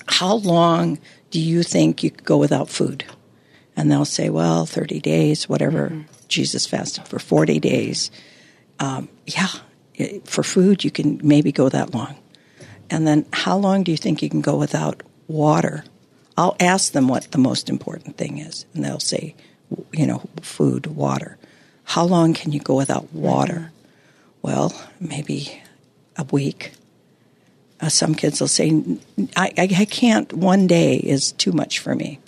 how 0.07 0.35
long 0.35 0.99
do 1.29 1.41
you 1.41 1.61
think 1.61 2.01
you 2.01 2.09
could 2.09 2.23
go 2.23 2.37
without 2.37 2.69
food? 2.69 3.03
And 3.75 3.91
they'll 3.91 4.05
say, 4.05 4.29
well, 4.29 4.65
30 4.65 5.01
days, 5.01 5.49
whatever. 5.49 5.89
Mm-hmm. 5.89 6.01
Jesus 6.29 6.65
fasted 6.65 7.05
for 7.07 7.19
40 7.19 7.59
days. 7.59 8.09
Um, 8.79 9.09
yeah, 9.25 9.49
for 10.23 10.43
food, 10.43 10.85
you 10.85 10.91
can 10.91 11.19
maybe 11.21 11.51
go 11.51 11.67
that 11.67 11.93
long. 11.93 12.15
And 12.89 13.05
then 13.05 13.25
how 13.33 13.57
long 13.57 13.83
do 13.83 13.91
you 13.91 13.97
think 13.97 14.21
you 14.21 14.29
can 14.29 14.41
go 14.41 14.55
without 14.55 15.03
water? 15.27 15.83
I'll 16.37 16.55
ask 16.59 16.93
them 16.93 17.09
what 17.09 17.31
the 17.31 17.37
most 17.37 17.69
important 17.69 18.17
thing 18.17 18.37
is, 18.37 18.65
and 18.73 18.83
they'll 18.83 18.99
say, 18.99 19.35
you 19.91 20.07
know, 20.07 20.23
food, 20.41 20.87
water. 20.87 21.37
How 21.85 22.03
long 22.03 22.33
can 22.33 22.51
you 22.51 22.59
go 22.59 22.75
without 22.75 23.13
water? 23.13 23.71
Well, 24.41 24.73
maybe 24.99 25.61
a 26.17 26.23
week. 26.25 26.73
Uh, 27.79 27.89
some 27.89 28.15
kids 28.15 28.39
will 28.39 28.47
say, 28.47 28.83
I, 29.35 29.51
I, 29.57 29.69
I, 29.79 29.85
can't, 29.85 30.31
one 30.33 30.67
day 30.67 30.95
is 30.95 31.31
too 31.33 31.51
much 31.51 31.79
for 31.79 31.95
me. 31.95 32.19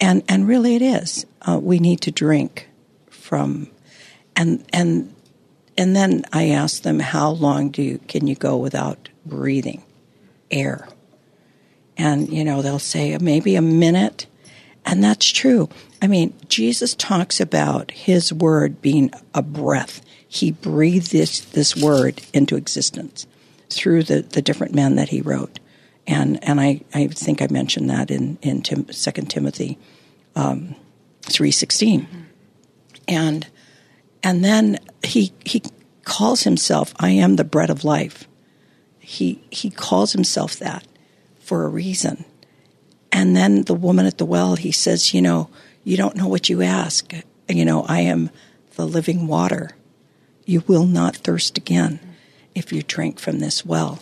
And, 0.00 0.22
and 0.28 0.46
really 0.46 0.76
it 0.76 0.82
is. 0.82 1.26
Uh, 1.42 1.58
we 1.62 1.78
need 1.78 2.00
to 2.02 2.10
drink 2.10 2.68
from, 3.08 3.70
and, 4.36 4.64
and, 4.72 5.14
and 5.76 5.94
then 5.94 6.24
I 6.32 6.50
ask 6.50 6.82
them, 6.82 6.98
how 6.98 7.30
long 7.30 7.70
do 7.70 7.82
you, 7.82 7.98
can 8.08 8.26
you 8.26 8.34
go 8.34 8.56
without 8.56 9.08
breathing 9.24 9.82
air? 10.50 10.88
And, 11.96 12.28
you 12.28 12.44
know, 12.44 12.62
they'll 12.62 12.78
say 12.78 13.16
maybe 13.18 13.56
a 13.56 13.62
minute. 13.62 14.26
And 14.84 15.04
that's 15.04 15.26
true. 15.26 15.68
I 16.02 16.06
mean, 16.06 16.34
Jesus 16.48 16.94
talks 16.94 17.40
about 17.40 17.90
his 17.90 18.32
word 18.32 18.80
being 18.80 19.10
a 19.34 19.42
breath. 19.42 20.00
He 20.26 20.50
breathed 20.50 21.12
this, 21.12 21.40
this 21.40 21.76
word 21.76 22.22
into 22.32 22.56
existence 22.56 23.26
through 23.68 24.04
the, 24.04 24.22
the 24.22 24.42
different 24.42 24.74
men 24.74 24.96
that 24.96 25.10
he 25.10 25.20
wrote. 25.20 25.60
And, 26.06 26.42
and 26.42 26.60
I, 26.60 26.80
I 26.94 27.08
think 27.08 27.42
I 27.42 27.48
mentioned 27.50 27.90
that 27.90 28.10
in, 28.10 28.38
in 28.40 28.62
Tim, 28.62 28.84
2 28.84 29.10
Timothy 29.22 29.78
um, 30.34 30.74
3.16. 31.22 32.00
Mm-hmm. 32.00 32.20
And, 33.08 33.46
and 34.22 34.44
then 34.44 34.78
he, 35.04 35.32
he 35.44 35.62
calls 36.04 36.42
himself, 36.42 36.94
I 36.98 37.10
am 37.10 37.36
the 37.36 37.44
bread 37.44 37.70
of 37.70 37.84
life. 37.84 38.26
He, 38.98 39.42
he 39.50 39.70
calls 39.70 40.12
himself 40.12 40.56
that 40.56 40.86
for 41.40 41.64
a 41.64 41.68
reason. 41.68 42.24
And 43.12 43.36
then 43.36 43.62
the 43.62 43.74
woman 43.74 44.06
at 44.06 44.18
the 44.18 44.24
well, 44.24 44.54
he 44.56 44.70
says, 44.70 45.12
You 45.12 45.20
know, 45.20 45.50
you 45.84 45.96
don't 45.96 46.16
know 46.16 46.28
what 46.28 46.48
you 46.48 46.62
ask. 46.62 47.12
You 47.48 47.64
know, 47.64 47.84
I 47.84 48.00
am 48.00 48.30
the 48.76 48.86
living 48.86 49.26
water. 49.26 49.70
You 50.44 50.62
will 50.66 50.86
not 50.86 51.16
thirst 51.16 51.58
again 51.58 52.00
if 52.54 52.72
you 52.72 52.82
drink 52.82 53.18
from 53.18 53.38
this 53.38 53.64
well. 53.64 54.00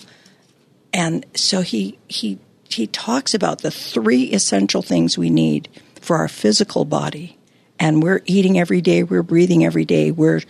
And 0.93 1.25
so 1.35 1.61
he, 1.61 1.99
he, 2.09 2.39
he 2.69 2.87
talks 2.87 3.35
about 3.35 3.61
the 3.63 3.71
three 3.71 4.25
essential 4.25 4.83
things 4.83 5.19
we 5.19 5.31
need 5.31 5.69
for 6.01 6.17
our 6.17 6.29
physical 6.29 6.85
body. 6.85 7.39
And 7.79 8.03
we're 8.03 8.23
eating 8.25 8.59
every 8.59 8.81
day, 8.81 9.03
we're 9.03 9.23
breathing 9.23 9.65
every 9.65 9.85
day, 9.85 10.11
we're, 10.11 10.41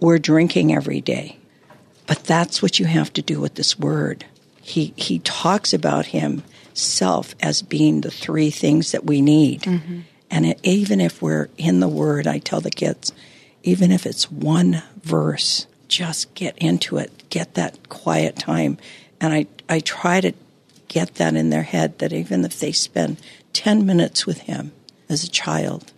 we're 0.00 0.18
drinking 0.18 0.74
every 0.74 1.00
day. 1.00 1.38
But 2.06 2.24
that's 2.24 2.60
what 2.60 2.78
you 2.78 2.84
have 2.84 3.12
to 3.14 3.22
do 3.22 3.40
with 3.40 3.54
this 3.54 3.78
word 3.78 4.26
he 4.64 4.94
he 4.96 5.18
talks 5.18 5.74
about 5.74 6.06
himself 6.06 7.34
as 7.40 7.60
being 7.60 8.00
the 8.00 8.10
three 8.10 8.50
things 8.50 8.92
that 8.92 9.04
we 9.04 9.20
need. 9.20 9.60
Mm-hmm. 9.62 10.00
And 10.34 10.46
it, 10.46 10.58
even 10.64 11.00
if 11.00 11.22
we're 11.22 11.48
in 11.56 11.78
the 11.78 11.86
Word, 11.86 12.26
I 12.26 12.38
tell 12.38 12.60
the 12.60 12.68
kids, 12.68 13.12
even 13.62 13.92
if 13.92 14.04
it's 14.04 14.32
one 14.32 14.82
verse, 15.00 15.68
just 15.86 16.34
get 16.34 16.58
into 16.58 16.96
it, 16.96 17.30
get 17.30 17.54
that 17.54 17.88
quiet 17.88 18.34
time. 18.34 18.76
And 19.20 19.32
I, 19.32 19.46
I 19.68 19.78
try 19.78 20.20
to 20.20 20.32
get 20.88 21.14
that 21.14 21.36
in 21.36 21.50
their 21.50 21.62
head 21.62 22.00
that 22.00 22.12
even 22.12 22.44
if 22.44 22.58
they 22.58 22.72
spend 22.72 23.18
10 23.52 23.86
minutes 23.86 24.26
with 24.26 24.38
Him 24.40 24.72
as 25.08 25.22
a 25.22 25.30
child, 25.30 25.92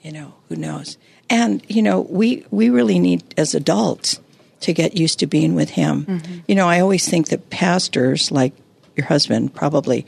you 0.00 0.10
know, 0.10 0.32
who 0.48 0.56
knows? 0.56 0.96
And, 1.28 1.62
you 1.68 1.82
know, 1.82 2.00
we, 2.00 2.46
we 2.50 2.70
really 2.70 2.98
need, 2.98 3.34
as 3.36 3.54
adults, 3.54 4.20
to 4.60 4.72
get 4.72 4.96
used 4.96 5.18
to 5.18 5.26
being 5.26 5.54
with 5.54 5.68
him. 5.68 6.06
Mm-hmm. 6.06 6.38
You 6.48 6.54
know, 6.54 6.66
I 6.66 6.80
always 6.80 7.06
think 7.06 7.28
that 7.28 7.50
pastors, 7.50 8.30
like 8.30 8.54
your 8.96 9.06
husband, 9.06 9.54
probably, 9.54 10.06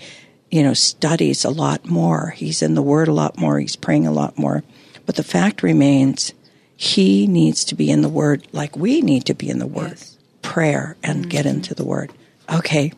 you 0.51 0.63
know, 0.63 0.75
studies 0.75 1.45
a 1.45 1.51
lot 1.51 1.87
more. 1.87 2.31
He's 2.31 2.63
in 2.63 2.75
the 2.75 2.83
Word 2.83 3.09
a 3.09 3.13
lot 3.13 3.39
more. 3.39 3.59
He's 3.59 3.77
praying 3.77 4.07
a 4.07 4.13
lot 4.13 4.39
more. 4.39 4.63
But 5.05 5.17
the 5.17 5.25
fact 5.25 5.63
remains, 5.63 6.33
he 6.77 7.27
needs 7.27 7.65
to 7.67 7.75
be 7.75 7.91
in 7.91 8.03
the 8.03 8.09
Word 8.09 8.47
like 8.53 8.77
we 8.77 9.01
need 9.01 9.25
to 9.27 9.35
be 9.35 9.49
in 9.49 9.59
the 9.59 9.67
Word. 9.67 9.91
Yes. 9.91 10.19
Prayer 10.43 10.97
and 11.03 11.21
mm-hmm. 11.21 11.31
get 11.31 11.47
into 11.47 11.75
the 11.75 11.85
Word. 11.85 12.13
Okay, 12.53 12.93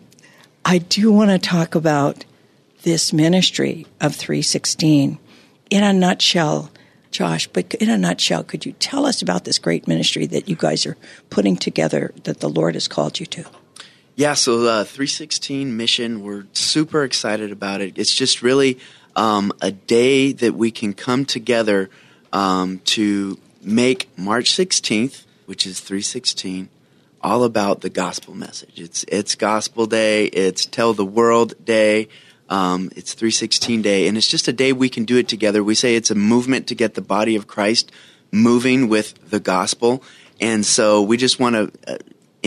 I 0.65 0.79
do 0.79 1.11
want 1.11 1.31
to 1.31 1.39
talk 1.39 1.75
about 1.75 2.25
this 2.83 3.13
ministry 3.13 3.87
of 4.01 4.15
316 4.15 5.19
in 5.71 5.83
a 5.83 5.93
nutshell 5.93 6.71
Josh, 7.11 7.47
but 7.49 7.75
in 7.75 7.89
a 7.89 7.99
nutshell, 7.99 8.45
could 8.45 8.67
you 8.67 8.73
tell 8.73 9.07
us 9.07 9.23
about 9.23 9.45
this 9.45 9.59
great 9.59 9.89
ministry 9.89 10.27
that 10.27 10.49
you 10.49 10.57
guys 10.57 10.85
are 10.87 10.97
putting 11.31 11.57
together 11.57 12.13
that 12.25 12.41
the 12.41 12.51
Lord 12.51 12.75
has 12.75 12.89
called 12.89 13.19
you 13.19 13.27
to? 13.27 13.45
Yeah, 14.19 14.35
so 14.35 14.59
the 14.63 14.71
uh, 14.71 14.85
316 14.85 15.77
mission, 15.77 16.25
we're 16.25 16.47
super 16.53 17.05
excited 17.05 17.53
about 17.53 17.81
it. 17.81 17.99
It's 17.99 18.13
just 18.13 18.43
really 18.43 18.81
um, 19.15 19.53
a 19.61 19.71
day 19.71 20.33
that 20.33 20.57
we 20.57 20.73
can 20.73 20.93
come 20.93 21.25
together 21.25 21.89
um, 22.33 22.81
to 22.87 23.39
make 23.63 24.09
March 24.19 24.51
16th, 24.51 25.23
which 25.47 25.69
is 25.69 25.79
316, 25.79 26.69
all 27.23 27.45
about 27.45 27.83
the 27.83 27.91
gospel 27.91 28.35
message. 28.35 28.81
It's 28.81 29.05
it's 29.07 29.37
Gospel 29.37 29.87
Day. 29.87 30.25
It's 30.25 30.67
Tell 30.67 30.95
the 30.95 31.07
World 31.07 31.55
Day. 31.65 32.09
Um, 32.49 32.91
it's 32.97 33.15
316 33.15 33.83
day, 33.83 34.09
and 34.09 34.17
it's 34.17 34.27
just 34.27 34.49
a 34.49 34.53
day 34.53 34.73
we 34.73 34.89
can 34.89 35.05
do 35.05 35.17
it 35.17 35.29
together. 35.29 35.63
We 35.63 35.77
say 35.77 35.95
it's 35.95 36.11
a 36.11 36.17
movement 36.17 36.67
to 36.67 36.75
get 36.75 36.95
the 36.95 37.03
body 37.03 37.37
of 37.37 37.47
Christ 37.47 37.93
moving 38.33 38.89
with 38.89 39.31
the 39.31 39.39
gospel, 39.39 40.03
and 40.41 40.67
so 40.67 41.03
we 41.03 41.17
just 41.17 41.39
want 41.39 41.55
to, 41.55 41.95
uh, 41.95 41.99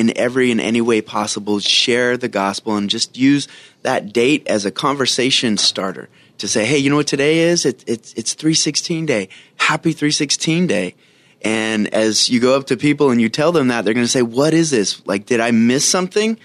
in 0.02 0.18
every 0.18 0.52
and 0.52 0.60
any 0.60 0.82
way 0.82 1.00
possible, 1.00 1.60
share 1.60 2.18
the 2.18 2.28
gospel 2.28 2.76
and 2.76 2.90
just 2.90 3.18
use 3.18 3.48
that 3.84 4.12
date 4.12 4.46
as 4.48 4.66
a 4.66 4.72
conversation 4.72 5.58
starter 5.58 6.10
to 6.40 6.48
say, 6.48 6.66
hey, 6.66 6.78
you 6.78 6.90
know 6.90 6.96
what 6.96 7.08
today 7.08 7.40
is? 7.40 7.66
It, 7.66 7.84
it, 7.88 8.14
it's 8.18 8.34
316 8.34 9.06
day. 9.06 9.30
Happy 9.58 9.92
316 9.92 10.68
day. 10.68 10.96
And 11.44 11.94
as 11.94 12.30
you 12.30 12.40
go 12.40 12.56
up 12.56 12.68
to 12.68 12.78
people 12.78 13.12
and 13.12 13.22
you 13.22 13.30
tell 13.30 13.52
them 13.52 13.68
that, 13.70 13.86
they're 13.86 13.94
going 13.94 14.06
to 14.06 14.12
say, 14.12 14.22
what 14.22 14.54
is 14.54 14.72
this? 14.72 15.06
Like, 15.06 15.26
did 15.26 15.40
I 15.40 15.52
miss 15.52 15.90
something? 15.90 16.38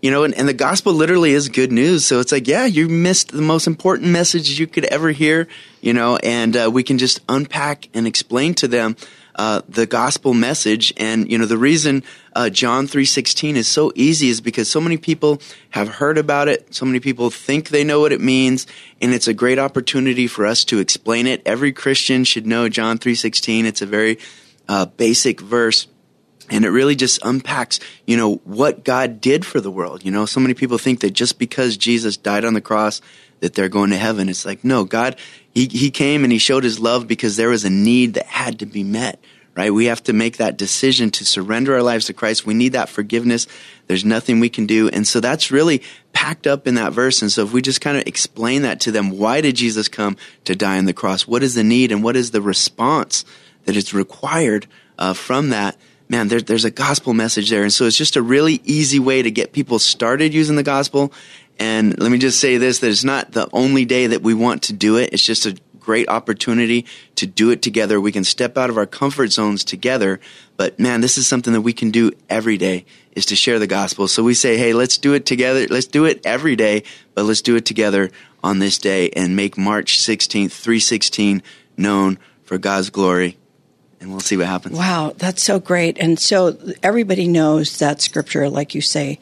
you 0.00 0.12
know, 0.12 0.22
and, 0.22 0.34
and 0.34 0.48
the 0.48 0.54
gospel 0.54 0.92
literally 0.92 1.32
is 1.32 1.48
good 1.48 1.72
news. 1.72 2.04
So 2.04 2.20
it's 2.20 2.30
like, 2.30 2.46
yeah, 2.46 2.66
you 2.66 2.88
missed 2.88 3.32
the 3.32 3.42
most 3.42 3.66
important 3.66 4.10
message 4.10 4.58
you 4.58 4.66
could 4.66 4.84
ever 4.84 5.10
hear, 5.10 5.48
you 5.80 5.92
know, 5.92 6.16
and 6.18 6.56
uh, 6.56 6.70
we 6.72 6.84
can 6.84 6.98
just 6.98 7.20
unpack 7.28 7.88
and 7.94 8.06
explain 8.06 8.54
to 8.54 8.68
them 8.68 8.96
uh, 9.38 9.62
the 9.68 9.86
gospel 9.86 10.34
message. 10.34 10.92
And 10.96 11.30
you 11.30 11.38
know, 11.38 11.46
the 11.46 11.56
reason 11.56 12.02
uh, 12.34 12.50
John 12.50 12.86
three 12.86 13.04
sixteen 13.04 13.56
is 13.56 13.68
so 13.68 13.92
easy 13.94 14.28
is 14.28 14.40
because 14.40 14.68
so 14.68 14.80
many 14.80 14.96
people 14.96 15.40
have 15.70 15.88
heard 15.88 16.18
about 16.18 16.48
it. 16.48 16.74
So 16.74 16.84
many 16.84 17.00
people 17.00 17.30
think 17.30 17.68
they 17.68 17.84
know 17.84 18.00
what 18.00 18.12
it 18.12 18.20
means, 18.20 18.66
and 19.00 19.14
it's 19.14 19.28
a 19.28 19.34
great 19.34 19.58
opportunity 19.58 20.26
for 20.26 20.44
us 20.44 20.64
to 20.64 20.80
explain 20.80 21.26
it. 21.26 21.40
Every 21.46 21.72
Christian 21.72 22.24
should 22.24 22.46
know 22.46 22.68
John 22.68 22.98
three 22.98 23.14
sixteen. 23.14 23.64
It's 23.64 23.80
a 23.80 23.86
very 23.86 24.18
uh, 24.68 24.86
basic 24.86 25.40
verse 25.40 25.86
and 26.50 26.64
it 26.64 26.70
really 26.70 26.94
just 26.94 27.18
unpacks 27.24 27.78
you 28.06 28.16
know 28.16 28.36
what 28.44 28.84
god 28.84 29.20
did 29.20 29.44
for 29.44 29.60
the 29.60 29.70
world 29.70 30.04
you 30.04 30.10
know 30.10 30.26
so 30.26 30.40
many 30.40 30.54
people 30.54 30.78
think 30.78 31.00
that 31.00 31.10
just 31.10 31.38
because 31.38 31.76
jesus 31.76 32.16
died 32.16 32.44
on 32.44 32.54
the 32.54 32.60
cross 32.60 33.00
that 33.40 33.54
they're 33.54 33.68
going 33.68 33.90
to 33.90 33.96
heaven 33.96 34.28
it's 34.28 34.44
like 34.44 34.64
no 34.64 34.84
god 34.84 35.16
he, 35.66 35.90
came 35.90 36.24
and 36.24 36.32
he 36.32 36.38
showed 36.38 36.64
his 36.64 36.78
love 36.78 37.06
because 37.06 37.36
there 37.36 37.48
was 37.48 37.64
a 37.64 37.70
need 37.70 38.14
that 38.14 38.26
had 38.26 38.58
to 38.60 38.66
be 38.66 38.84
met 38.84 39.18
right? 39.58 39.74
We 39.74 39.86
have 39.86 40.04
to 40.04 40.12
make 40.12 40.36
that 40.36 40.56
decision 40.56 41.10
to 41.10 41.26
surrender 41.26 41.74
our 41.74 41.82
lives 41.82 42.06
to 42.06 42.12
christ. 42.12 42.46
We 42.46 42.54
need 42.54 42.74
that 42.74 42.88
forgiveness. 42.88 43.48
There's 43.88 44.04
nothing 44.04 44.38
we 44.38 44.48
can 44.48 44.66
do. 44.66 44.88
And 44.88 45.06
so 45.06 45.18
that's 45.18 45.50
really 45.50 45.82
packed 46.12 46.46
up 46.46 46.68
in 46.68 46.76
that 46.76 46.92
verse. 46.92 47.22
And 47.22 47.32
so 47.32 47.42
if 47.42 47.52
we 47.52 47.60
just 47.60 47.80
kind 47.80 47.96
of 47.96 48.06
explain 48.06 48.62
that 48.62 48.78
to 48.82 48.92
them 48.92 49.10
why 49.10 49.40
did 49.40 49.56
jesus 49.56 49.88
come 49.88 50.16
to 50.44 50.54
die 50.54 50.78
on 50.78 50.84
the 50.84 50.92
cross? 50.92 51.26
What 51.26 51.42
is 51.42 51.56
the 51.56 51.64
need 51.64 51.90
and 51.90 52.04
what 52.04 52.14
is 52.14 52.30
the 52.30 52.40
response 52.40 53.24
that 53.64 53.74
is 53.74 53.92
required 53.92 54.68
uh, 54.96 55.12
from 55.12 55.48
that? 55.48 55.76
Man, 56.08 56.28
there, 56.28 56.40
there's 56.40 56.64
a 56.64 56.70
gospel 56.70 57.12
message 57.12 57.50
there. 57.50 57.64
And 57.64 57.72
so 57.72 57.84
it's 57.84 57.96
just 57.96 58.14
a 58.14 58.22
really 58.22 58.60
easy 58.64 59.00
way 59.00 59.22
to 59.22 59.30
get 59.32 59.52
people 59.52 59.80
started 59.80 60.32
using 60.32 60.54
the 60.54 60.62
gospel. 60.62 61.12
And 61.58 61.98
let 61.98 62.10
me 62.10 62.18
just 62.18 62.40
say 62.40 62.56
this, 62.56 62.78
that 62.80 62.90
it's 62.90 63.04
not 63.04 63.32
the 63.32 63.48
only 63.52 63.84
day 63.84 64.08
that 64.08 64.22
we 64.22 64.34
want 64.34 64.62
to 64.64 64.72
do 64.72 64.96
it. 64.96 65.12
It's 65.12 65.24
just 65.24 65.46
a 65.46 65.56
great 65.78 66.08
opportunity 66.08 66.86
to 67.16 67.26
do 67.26 67.50
it 67.50 67.62
together. 67.62 68.00
We 68.00 68.12
can 68.12 68.24
step 68.24 68.58
out 68.58 68.70
of 68.70 68.76
our 68.76 68.86
comfort 68.86 69.32
zones 69.32 69.64
together. 69.64 70.20
But 70.56 70.78
man, 70.78 71.00
this 71.00 71.16
is 71.18 71.26
something 71.26 71.52
that 71.52 71.62
we 71.62 71.72
can 71.72 71.90
do 71.90 72.12
every 72.28 72.58
day 72.58 72.84
is 73.12 73.26
to 73.26 73.36
share 73.36 73.58
the 73.58 73.66
gospel. 73.66 74.06
So 74.06 74.22
we 74.22 74.34
say, 74.34 74.58
hey, 74.58 74.72
let's 74.72 74.98
do 74.98 75.14
it 75.14 75.26
together. 75.26 75.66
Let's 75.68 75.86
do 75.86 76.04
it 76.04 76.20
every 76.24 76.56
day, 76.56 76.84
but 77.14 77.24
let's 77.24 77.42
do 77.42 77.56
it 77.56 77.64
together 77.64 78.10
on 78.44 78.58
this 78.58 78.78
day 78.78 79.10
and 79.10 79.34
make 79.34 79.58
March 79.58 79.98
16th, 79.98 80.52
316 80.52 81.42
known 81.76 82.18
for 82.44 82.58
God's 82.58 82.90
glory 82.90 83.38
and 84.00 84.10
we'll 84.10 84.20
see 84.20 84.36
what 84.36 84.46
happens. 84.46 84.76
Wow, 84.76 85.14
that's 85.16 85.42
so 85.42 85.58
great. 85.58 85.98
And 85.98 86.18
so 86.18 86.56
everybody 86.82 87.26
knows 87.26 87.78
that 87.78 88.00
scripture, 88.00 88.48
like 88.48 88.74
you 88.74 88.80
say, 88.80 89.18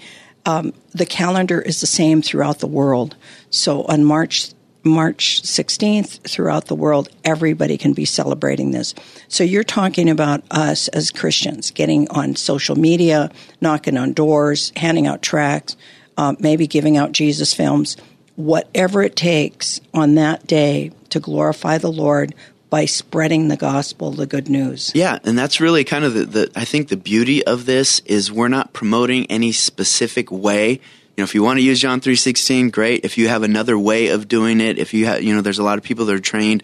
um, 0.47 0.73
the 0.93 1.05
calendar 1.05 1.61
is 1.61 1.81
the 1.81 1.87
same 1.87 2.23
throughout 2.23 2.61
the 2.61 2.67
world. 2.67 3.17
So 3.51 3.83
on 3.85 4.05
March 4.05 4.53
March 4.85 5.43
16th 5.43 6.31
throughout 6.31 6.67
the 6.67 6.75
world, 6.77 7.09
everybody 7.25 7.77
can 7.77 7.93
be 7.93 8.05
celebrating 8.05 8.71
this. 8.71 8.95
So 9.27 9.43
you're 9.43 9.65
talking 9.65 10.09
about 10.09 10.45
us 10.53 10.87
as 10.89 11.11
Christians 11.11 11.73
getting 11.73 12.09
on 12.11 12.37
social 12.37 12.77
media, 12.77 13.33
knocking 13.61 13.97
on 13.97 14.13
doors, 14.13 14.73
handing 14.77 15.09
out 15.09 15.23
tracts, 15.23 15.77
uh, 16.17 16.37
maybe 16.39 16.69
giving 16.69 16.97
out 16.97 17.11
Jesus 17.11 17.53
films, 17.53 17.97
whatever 18.37 19.03
it 19.03 19.17
takes 19.17 19.81
on 19.93 20.15
that 20.15 20.47
day 20.47 20.93
to 21.11 21.19
glorify 21.19 21.79
the 21.79 21.91
Lord 21.91 22.33
by 22.69 22.85
spreading 22.85 23.49
the 23.49 23.57
gospel, 23.57 24.11
the 24.11 24.27
good 24.27 24.49
news. 24.49 24.93
Yeah, 24.95 25.19
and 25.25 25.39
that's 25.39 25.61
really 25.61 25.85
kind 25.85 26.05
of 26.05 26.15
the, 26.15 26.25
the 26.25 26.51
I 26.57 26.65
think 26.65 26.89
the 26.89 26.97
beauty 26.97 27.45
of 27.45 27.67
this 27.67 28.01
is 28.01 28.33
we're 28.33 28.49
not 28.49 28.73
promoting 28.73 29.27
any 29.27 29.53
specific 29.53 30.31
way. 30.31 30.73
You 30.73 30.79
know, 31.23 31.25
if 31.25 31.35
you 31.35 31.43
want 31.43 31.59
to 31.59 31.63
use 31.63 31.81
John 31.81 32.01
3:16, 32.01 32.73
great. 32.73 33.05
If 33.05 33.19
you 33.19 33.29
have 33.29 33.43
another 33.43 33.79
way 33.79 34.09
of 34.09 34.29
doing 34.29 34.61
it, 34.61 34.79
if 34.79 34.93
you 34.93 35.07
have, 35.07 35.23
you 35.23 35.35
know, 35.35 35.41
there's 35.41 35.59
a 35.59 35.65
lot 35.65 35.79
of 35.79 35.85
people 35.85 36.07
that 36.07 36.15
are 36.15 36.21
trained 36.21 36.63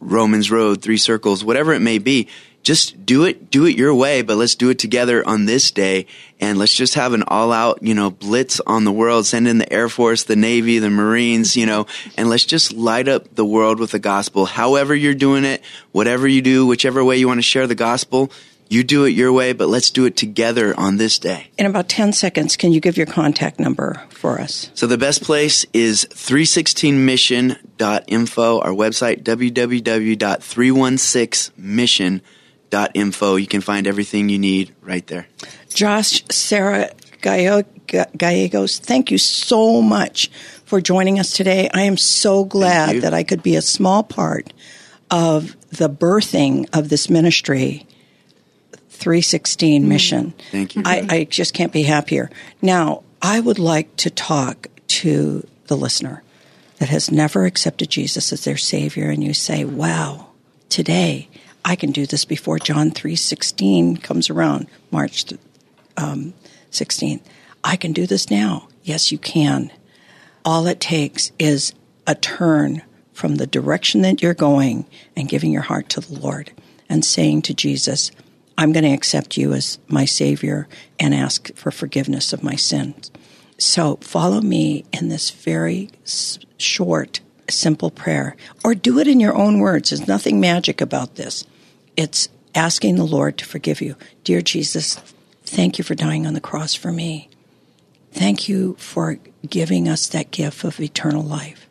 Romans 0.00 0.50
Road, 0.50 0.82
three 0.82 0.96
circles, 0.96 1.44
whatever 1.44 1.72
it 1.72 1.80
may 1.80 1.98
be 1.98 2.28
just 2.66 3.06
do 3.06 3.22
it, 3.22 3.48
do 3.48 3.64
it 3.64 3.76
your 3.76 3.94
way, 3.94 4.22
but 4.22 4.36
let's 4.36 4.56
do 4.56 4.70
it 4.70 4.78
together 4.80 5.24
on 5.24 5.44
this 5.44 5.70
day. 5.70 6.04
And 6.40 6.58
let's 6.58 6.74
just 6.74 6.94
have 6.94 7.12
an 7.12 7.22
all 7.28 7.52
out, 7.52 7.80
you 7.80 7.94
know, 7.94 8.10
blitz 8.10 8.58
on 8.66 8.82
the 8.82 8.90
world. 8.90 9.24
Send 9.24 9.46
in 9.46 9.58
the 9.58 9.72
Air 9.72 9.88
Force, 9.88 10.24
the 10.24 10.34
Navy, 10.34 10.80
the 10.80 10.90
Marines, 10.90 11.56
you 11.56 11.64
know, 11.64 11.86
and 12.16 12.28
let's 12.28 12.44
just 12.44 12.72
light 12.72 13.06
up 13.06 13.36
the 13.36 13.44
world 13.44 13.78
with 13.78 13.92
the 13.92 14.00
gospel. 14.00 14.46
However 14.46 14.96
you're 14.96 15.14
doing 15.14 15.44
it, 15.44 15.62
whatever 15.92 16.26
you 16.26 16.42
do, 16.42 16.66
whichever 16.66 17.04
way 17.04 17.18
you 17.18 17.28
want 17.28 17.38
to 17.38 17.42
share 17.42 17.68
the 17.68 17.76
gospel, 17.76 18.32
you 18.68 18.82
do 18.82 19.04
it 19.04 19.10
your 19.10 19.32
way, 19.32 19.52
but 19.52 19.68
let's 19.68 19.92
do 19.92 20.04
it 20.04 20.16
together 20.16 20.74
on 20.76 20.96
this 20.96 21.20
day. 21.20 21.52
In 21.56 21.66
about 21.66 21.88
10 21.88 22.14
seconds, 22.14 22.56
can 22.56 22.72
you 22.72 22.80
give 22.80 22.96
your 22.96 23.06
contact 23.06 23.60
number 23.60 24.02
for 24.10 24.40
us? 24.40 24.72
So 24.74 24.88
the 24.88 24.98
best 24.98 25.22
place 25.22 25.64
is 25.72 26.04
316mission.info, 26.10 28.58
our 28.58 28.72
website, 28.72 29.22
www.316mission.info 29.22 32.20
info. 32.94 33.36
You 33.36 33.46
can 33.46 33.60
find 33.60 33.86
everything 33.86 34.28
you 34.28 34.38
need 34.38 34.74
right 34.82 35.06
there. 35.06 35.26
Josh, 35.72 36.24
Sarah 36.30 36.90
Gallegos, 37.20 38.78
thank 38.78 39.10
you 39.10 39.18
so 39.18 39.82
much 39.82 40.30
for 40.64 40.80
joining 40.80 41.18
us 41.18 41.32
today. 41.32 41.68
I 41.72 41.82
am 41.82 41.96
so 41.96 42.44
glad 42.44 43.02
that 43.02 43.14
I 43.14 43.22
could 43.22 43.42
be 43.42 43.56
a 43.56 43.62
small 43.62 44.02
part 44.02 44.52
of 45.10 45.56
the 45.70 45.88
birthing 45.88 46.68
of 46.72 46.88
this 46.88 47.08
ministry. 47.08 47.86
316 48.88 49.82
mm. 49.82 49.86
mission. 49.86 50.34
Thank 50.50 50.74
you. 50.74 50.82
I, 50.84 51.06
I 51.08 51.24
just 51.24 51.52
can't 51.52 51.72
be 51.72 51.82
happier. 51.82 52.30
Now, 52.62 53.02
I 53.20 53.40
would 53.40 53.58
like 53.58 53.94
to 53.96 54.10
talk 54.10 54.68
to 54.88 55.46
the 55.66 55.76
listener 55.76 56.22
that 56.78 56.88
has 56.88 57.10
never 57.10 57.44
accepted 57.44 57.90
Jesus 57.90 58.32
as 58.32 58.44
their 58.44 58.56
Savior, 58.56 59.10
and 59.10 59.22
you 59.22 59.34
say, 59.34 59.64
wow, 59.64 60.28
today 60.68 61.28
I 61.68 61.74
can 61.74 61.90
do 61.90 62.06
this 62.06 62.24
before 62.24 62.60
John 62.60 62.92
3:16 62.92 64.00
comes 64.00 64.30
around, 64.30 64.68
March 64.92 65.24
um, 65.96 66.32
16th. 66.70 67.22
I 67.64 67.74
can 67.74 67.92
do 67.92 68.06
this 68.06 68.30
now. 68.30 68.68
Yes, 68.84 69.10
you 69.10 69.18
can. 69.18 69.72
All 70.44 70.68
it 70.68 70.78
takes 70.78 71.32
is 71.40 71.74
a 72.06 72.14
turn 72.14 72.82
from 73.12 73.34
the 73.34 73.48
direction 73.48 74.02
that 74.02 74.22
you're 74.22 74.32
going 74.32 74.86
and 75.16 75.28
giving 75.28 75.50
your 75.50 75.62
heart 75.62 75.88
to 75.88 76.00
the 76.00 76.16
Lord 76.20 76.52
and 76.88 77.04
saying 77.04 77.42
to 77.42 77.54
Jesus, 77.54 78.12
I'm 78.56 78.70
going 78.70 78.84
to 78.84 78.94
accept 78.94 79.36
you 79.36 79.52
as 79.52 79.80
my 79.88 80.04
Savior 80.04 80.68
and 81.00 81.12
ask 81.12 81.52
for 81.56 81.72
forgiveness 81.72 82.32
of 82.32 82.44
my 82.44 82.54
sins. 82.54 83.10
So 83.58 83.96
follow 83.96 84.40
me 84.40 84.84
in 84.92 85.08
this 85.08 85.30
very 85.30 85.90
short, 86.58 87.18
simple 87.50 87.90
prayer, 87.90 88.36
or 88.62 88.76
do 88.76 89.00
it 89.00 89.08
in 89.08 89.18
your 89.18 89.34
own 89.34 89.58
words. 89.58 89.90
There's 89.90 90.06
nothing 90.06 90.38
magic 90.38 90.80
about 90.80 91.16
this. 91.16 91.44
It's 91.96 92.28
asking 92.54 92.96
the 92.96 93.04
Lord 93.04 93.38
to 93.38 93.44
forgive 93.44 93.80
you. 93.80 93.96
Dear 94.24 94.42
Jesus, 94.42 94.96
thank 95.44 95.78
you 95.78 95.84
for 95.84 95.94
dying 95.94 96.26
on 96.26 96.34
the 96.34 96.40
cross 96.40 96.74
for 96.74 96.92
me. 96.92 97.28
Thank 98.12 98.48
you 98.48 98.74
for 98.78 99.18
giving 99.48 99.88
us 99.88 100.08
that 100.08 100.30
gift 100.30 100.64
of 100.64 100.80
eternal 100.80 101.22
life. 101.22 101.68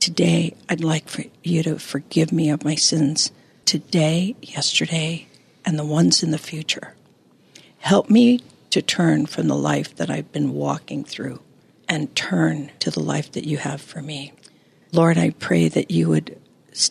Today, 0.00 0.54
I'd 0.68 0.82
like 0.82 1.08
for 1.08 1.24
you 1.42 1.62
to 1.64 1.78
forgive 1.78 2.32
me 2.32 2.50
of 2.50 2.64
my 2.64 2.74
sins 2.74 3.32
today, 3.64 4.36
yesterday, 4.40 5.26
and 5.64 5.78
the 5.78 5.84
ones 5.84 6.22
in 6.22 6.30
the 6.30 6.38
future. 6.38 6.94
Help 7.78 8.10
me 8.10 8.40
to 8.70 8.82
turn 8.82 9.26
from 9.26 9.48
the 9.48 9.56
life 9.56 9.94
that 9.96 10.10
I've 10.10 10.30
been 10.32 10.54
walking 10.54 11.04
through 11.04 11.40
and 11.88 12.14
turn 12.14 12.70
to 12.80 12.90
the 12.90 13.00
life 13.00 13.32
that 13.32 13.44
you 13.44 13.58
have 13.58 13.80
for 13.80 14.02
me. 14.02 14.32
Lord, 14.92 15.18
I 15.18 15.30
pray 15.30 15.68
that 15.68 15.90
you 15.90 16.08
would 16.08 16.38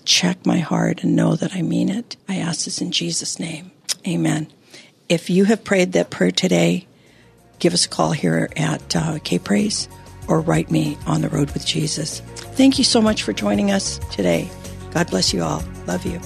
check 0.04 0.46
my 0.46 0.60
heart 0.60 1.04
and 1.04 1.16
know 1.16 1.36
that 1.36 1.56
I 1.56 1.62
mean 1.62 1.90
it. 1.90 2.18
I 2.28 2.38
ask 2.38 2.66
this 2.66 2.82
in 2.82 2.92
Jesus' 2.92 3.40
name. 3.40 3.72
Amen. 4.08 4.48
If 5.08 5.30
you 5.30 5.46
have 5.46 5.64
prayed 5.64 5.94
that 5.94 6.10
prayer 6.10 6.32
today, 6.32 6.88
give 7.60 7.74
us 7.74 7.86
a 7.86 7.90
call 7.90 8.12
here 8.12 8.50
at 8.58 8.96
uh, 8.96 9.20
K 9.24 9.40
Praise 9.40 9.88
or 10.28 10.42
write 10.42 10.70
me 10.70 10.98
on 11.06 11.22
the 11.22 11.30
road 11.30 11.52
with 11.52 11.66
Jesus. 11.66 12.20
Thank 12.20 12.78
you 12.78 12.84
so 12.84 13.02
much 13.02 13.24
for 13.24 13.32
joining 13.32 13.72
us 13.72 14.00
today. 14.12 14.50
God 14.92 15.10
bless 15.10 15.34
you 15.34 15.44
all. 15.44 15.64
Love 15.86 16.06
you. 16.06 16.20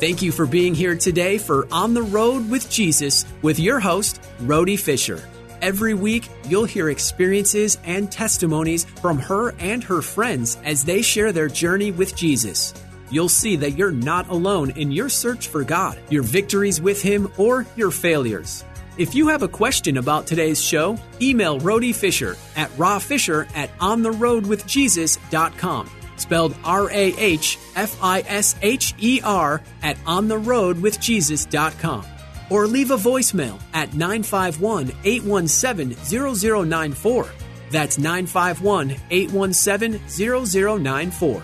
Thank 0.00 0.20
you 0.20 0.32
for 0.32 0.46
being 0.46 0.74
here 0.74 0.96
today 0.96 1.38
for 1.38 1.68
On 1.70 1.94
the 1.94 2.02
Rhode 2.02 2.50
with 2.50 2.68
Jesus 2.68 3.24
with 3.42 3.60
your 3.60 3.78
host, 3.78 4.20
Rhody 4.40 4.76
Fisher. 4.76 5.22
Every 5.62 5.94
week, 5.94 6.28
you'll 6.48 6.64
hear 6.64 6.90
experiences 6.90 7.78
and 7.84 8.10
testimonies 8.10 8.84
from 8.84 9.18
her 9.18 9.54
and 9.60 9.84
her 9.84 10.02
friends 10.02 10.58
as 10.64 10.84
they 10.84 11.02
share 11.02 11.30
their 11.30 11.46
journey 11.46 11.92
with 11.92 12.16
Jesus. 12.16 12.74
You'll 13.12 13.28
see 13.28 13.54
that 13.56 13.78
you're 13.78 13.92
not 13.92 14.28
alone 14.28 14.70
in 14.70 14.90
your 14.90 15.08
search 15.08 15.46
for 15.46 15.62
God, 15.62 16.00
your 16.10 16.24
victories 16.24 16.80
with 16.80 17.00
Him, 17.00 17.30
or 17.36 17.64
your 17.76 17.92
failures. 17.92 18.64
If 18.98 19.14
you 19.14 19.28
have 19.28 19.42
a 19.42 19.48
question 19.48 19.98
about 19.98 20.26
today's 20.26 20.60
show, 20.60 20.98
email 21.20 21.60
Rhody 21.60 21.92
Fisher 21.92 22.36
at 22.56 22.70
rawfisher 22.70 23.48
at 23.54 23.70
ontherhodewithjesus.com. 23.78 25.90
Spelled 26.16 26.56
R 26.64 26.90
A 26.90 27.14
H 27.16 27.56
F 27.76 27.96
I 28.02 28.24
S 28.26 28.56
H 28.62 28.94
E 28.98 29.20
R 29.22 29.62
at 29.82 29.96
ontherhodewithjesus.com 29.98 32.11
or 32.52 32.66
leave 32.66 32.90
a 32.90 32.96
voicemail 32.96 33.58
at 33.72 33.94
951 33.94 34.92
817 35.04 35.96
0094. 36.04 37.26
That's 37.70 37.96
951 37.96 38.96
817 39.10 40.00
0094. 40.06 41.42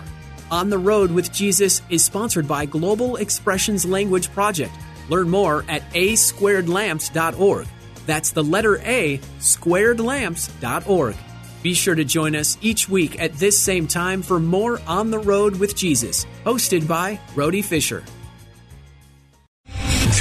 On 0.51 0.69
the 0.69 0.77
Rhode 0.77 1.11
with 1.11 1.33
Jesus 1.33 1.81
is 1.89 2.03
sponsored 2.03 2.47
by 2.47 2.65
Global 2.67 3.15
Expressions 3.15 3.85
Language 3.85 4.31
Project. 4.31 4.73
Learn 5.09 5.29
more 5.29 5.65
at 5.67 5.81
asquaredlamps.org. 5.93 7.67
That's 8.05 8.31
the 8.31 8.43
letter 8.43 8.77
A, 8.79 9.17
squaredlamps.org. 9.39 11.15
Be 11.61 11.73
sure 11.73 11.95
to 11.95 12.05
join 12.05 12.35
us 12.35 12.57
each 12.61 12.87
week 12.87 13.19
at 13.19 13.33
this 13.33 13.59
same 13.59 13.87
time 13.87 14.21
for 14.21 14.39
more 14.39 14.79
On 14.87 15.09
the 15.09 15.19
Rhode 15.19 15.55
with 15.57 15.75
Jesus, 15.75 16.25
hosted 16.45 16.87
by 16.87 17.19
Rhody 17.35 17.63
Fisher. 17.63 18.03